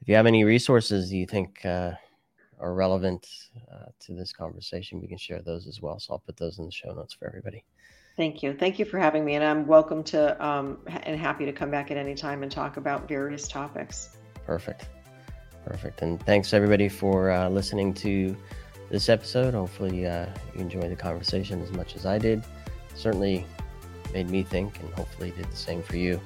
if 0.00 0.08
you 0.08 0.14
have 0.14 0.26
any 0.26 0.44
resources 0.44 1.12
you 1.12 1.26
think 1.26 1.64
uh, 1.64 1.92
are 2.58 2.74
relevant 2.74 3.26
uh, 3.72 3.86
to 4.00 4.14
this 4.14 4.32
conversation, 4.32 5.00
we 5.00 5.08
can 5.08 5.18
share 5.18 5.40
those 5.42 5.66
as 5.66 5.80
well. 5.80 5.98
So 5.98 6.14
I'll 6.14 6.18
put 6.20 6.36
those 6.36 6.58
in 6.58 6.66
the 6.66 6.72
show 6.72 6.92
notes 6.92 7.14
for 7.14 7.26
everybody. 7.26 7.64
Thank 8.16 8.42
you. 8.42 8.52
Thank 8.52 8.78
you 8.78 8.84
for 8.84 8.98
having 8.98 9.24
me. 9.24 9.36
And 9.36 9.44
I'm 9.44 9.66
welcome 9.66 10.02
to 10.04 10.44
um, 10.44 10.78
and 10.88 11.18
happy 11.18 11.46
to 11.46 11.52
come 11.52 11.70
back 11.70 11.90
at 11.90 11.96
any 11.96 12.14
time 12.14 12.42
and 12.42 12.52
talk 12.52 12.76
about 12.76 13.08
various 13.08 13.48
topics. 13.48 14.16
Perfect. 14.44 14.88
Perfect. 15.64 16.02
And 16.02 16.20
thanks 16.26 16.52
everybody 16.52 16.88
for 16.88 17.30
uh, 17.30 17.48
listening 17.48 17.94
to 17.94 18.36
this 18.90 19.08
episode. 19.08 19.54
Hopefully, 19.54 20.06
uh, 20.06 20.26
you 20.54 20.60
enjoyed 20.60 20.90
the 20.90 20.96
conversation 20.96 21.62
as 21.62 21.70
much 21.72 21.94
as 21.94 22.04
I 22.04 22.18
did. 22.18 22.42
Certainly 22.94 23.46
made 24.12 24.28
me 24.28 24.42
think, 24.42 24.78
and 24.80 24.92
hopefully 24.94 25.32
did 25.36 25.50
the 25.50 25.56
same 25.56 25.82
for 25.82 25.96
you. 25.96 26.20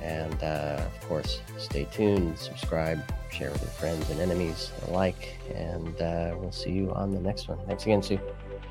And 0.00 0.42
uh, 0.42 0.84
of 0.84 1.08
course, 1.08 1.40
stay 1.58 1.86
tuned, 1.92 2.38
subscribe, 2.38 3.00
share 3.30 3.50
with 3.50 3.62
your 3.62 3.70
friends 3.70 4.10
and 4.10 4.20
enemies 4.20 4.70
alike. 4.88 5.36
And 5.54 6.00
uh, 6.00 6.34
we'll 6.38 6.52
see 6.52 6.70
you 6.70 6.92
on 6.92 7.10
the 7.10 7.20
next 7.20 7.48
one. 7.48 7.58
Thanks 7.66 7.84
again, 7.84 8.02
Sue. 8.02 8.20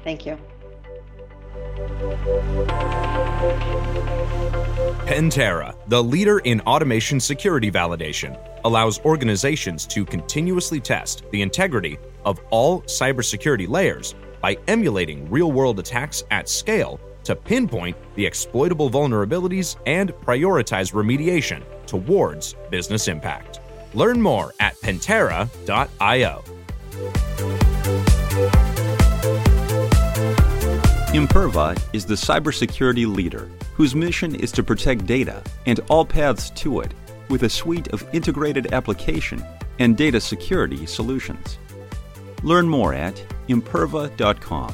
Thank 0.04 0.26
you. 0.26 0.38
Pentera, 5.06 5.76
the 5.88 6.04
leader 6.04 6.40
in 6.40 6.62
automation 6.62 7.20
security 7.20 7.70
validation, 7.70 8.40
allows 8.64 9.00
organizations 9.02 9.86
to 9.88 10.06
continuously 10.06 10.80
test 10.80 11.24
the 11.32 11.42
integrity 11.42 12.00
of 12.26 12.40
all 12.50 12.82
cybersecurity 12.84 13.68
layers 13.68 14.16
by 14.42 14.58
emulating 14.68 15.30
real 15.30 15.52
world 15.52 15.80
attacks 15.80 16.24
at 16.32 16.50
scale 16.50 17.00
to 17.24 17.36
pinpoint 17.36 17.96
the 18.16 18.26
exploitable 18.26 18.90
vulnerabilities 18.90 19.76
and 19.86 20.12
prioritize 20.14 20.94
remediation 20.94 21.64
towards 21.86 22.56
business 22.70 23.08
impact. 23.08 23.60
Learn 23.94 24.22
more 24.22 24.54
at 24.60 24.76
pentera.io. 24.78 26.44
Imperva 31.14 31.80
is 31.94 32.06
the 32.06 32.16
cybersecurity 32.16 33.06
leader 33.06 33.50
whose 33.76 33.94
mission 33.96 34.36
is 34.36 34.52
to 34.52 34.64
protect 34.64 35.06
data 35.06 35.44
and 35.68 35.80
all 35.90 36.06
paths 36.06 36.50
to 36.52 36.80
it 36.80 36.92
with 37.30 37.44
a 37.44 37.50
suite 37.50 37.88
of 37.90 38.08
integrated 38.14 38.74
application 38.74 39.44
and 39.80 39.96
data 39.96 40.20
security 40.20 40.86
solutions. 40.86 41.60
Learn 42.42 42.68
more 42.68 42.94
at 42.94 43.16
imperva.com. 43.48 44.74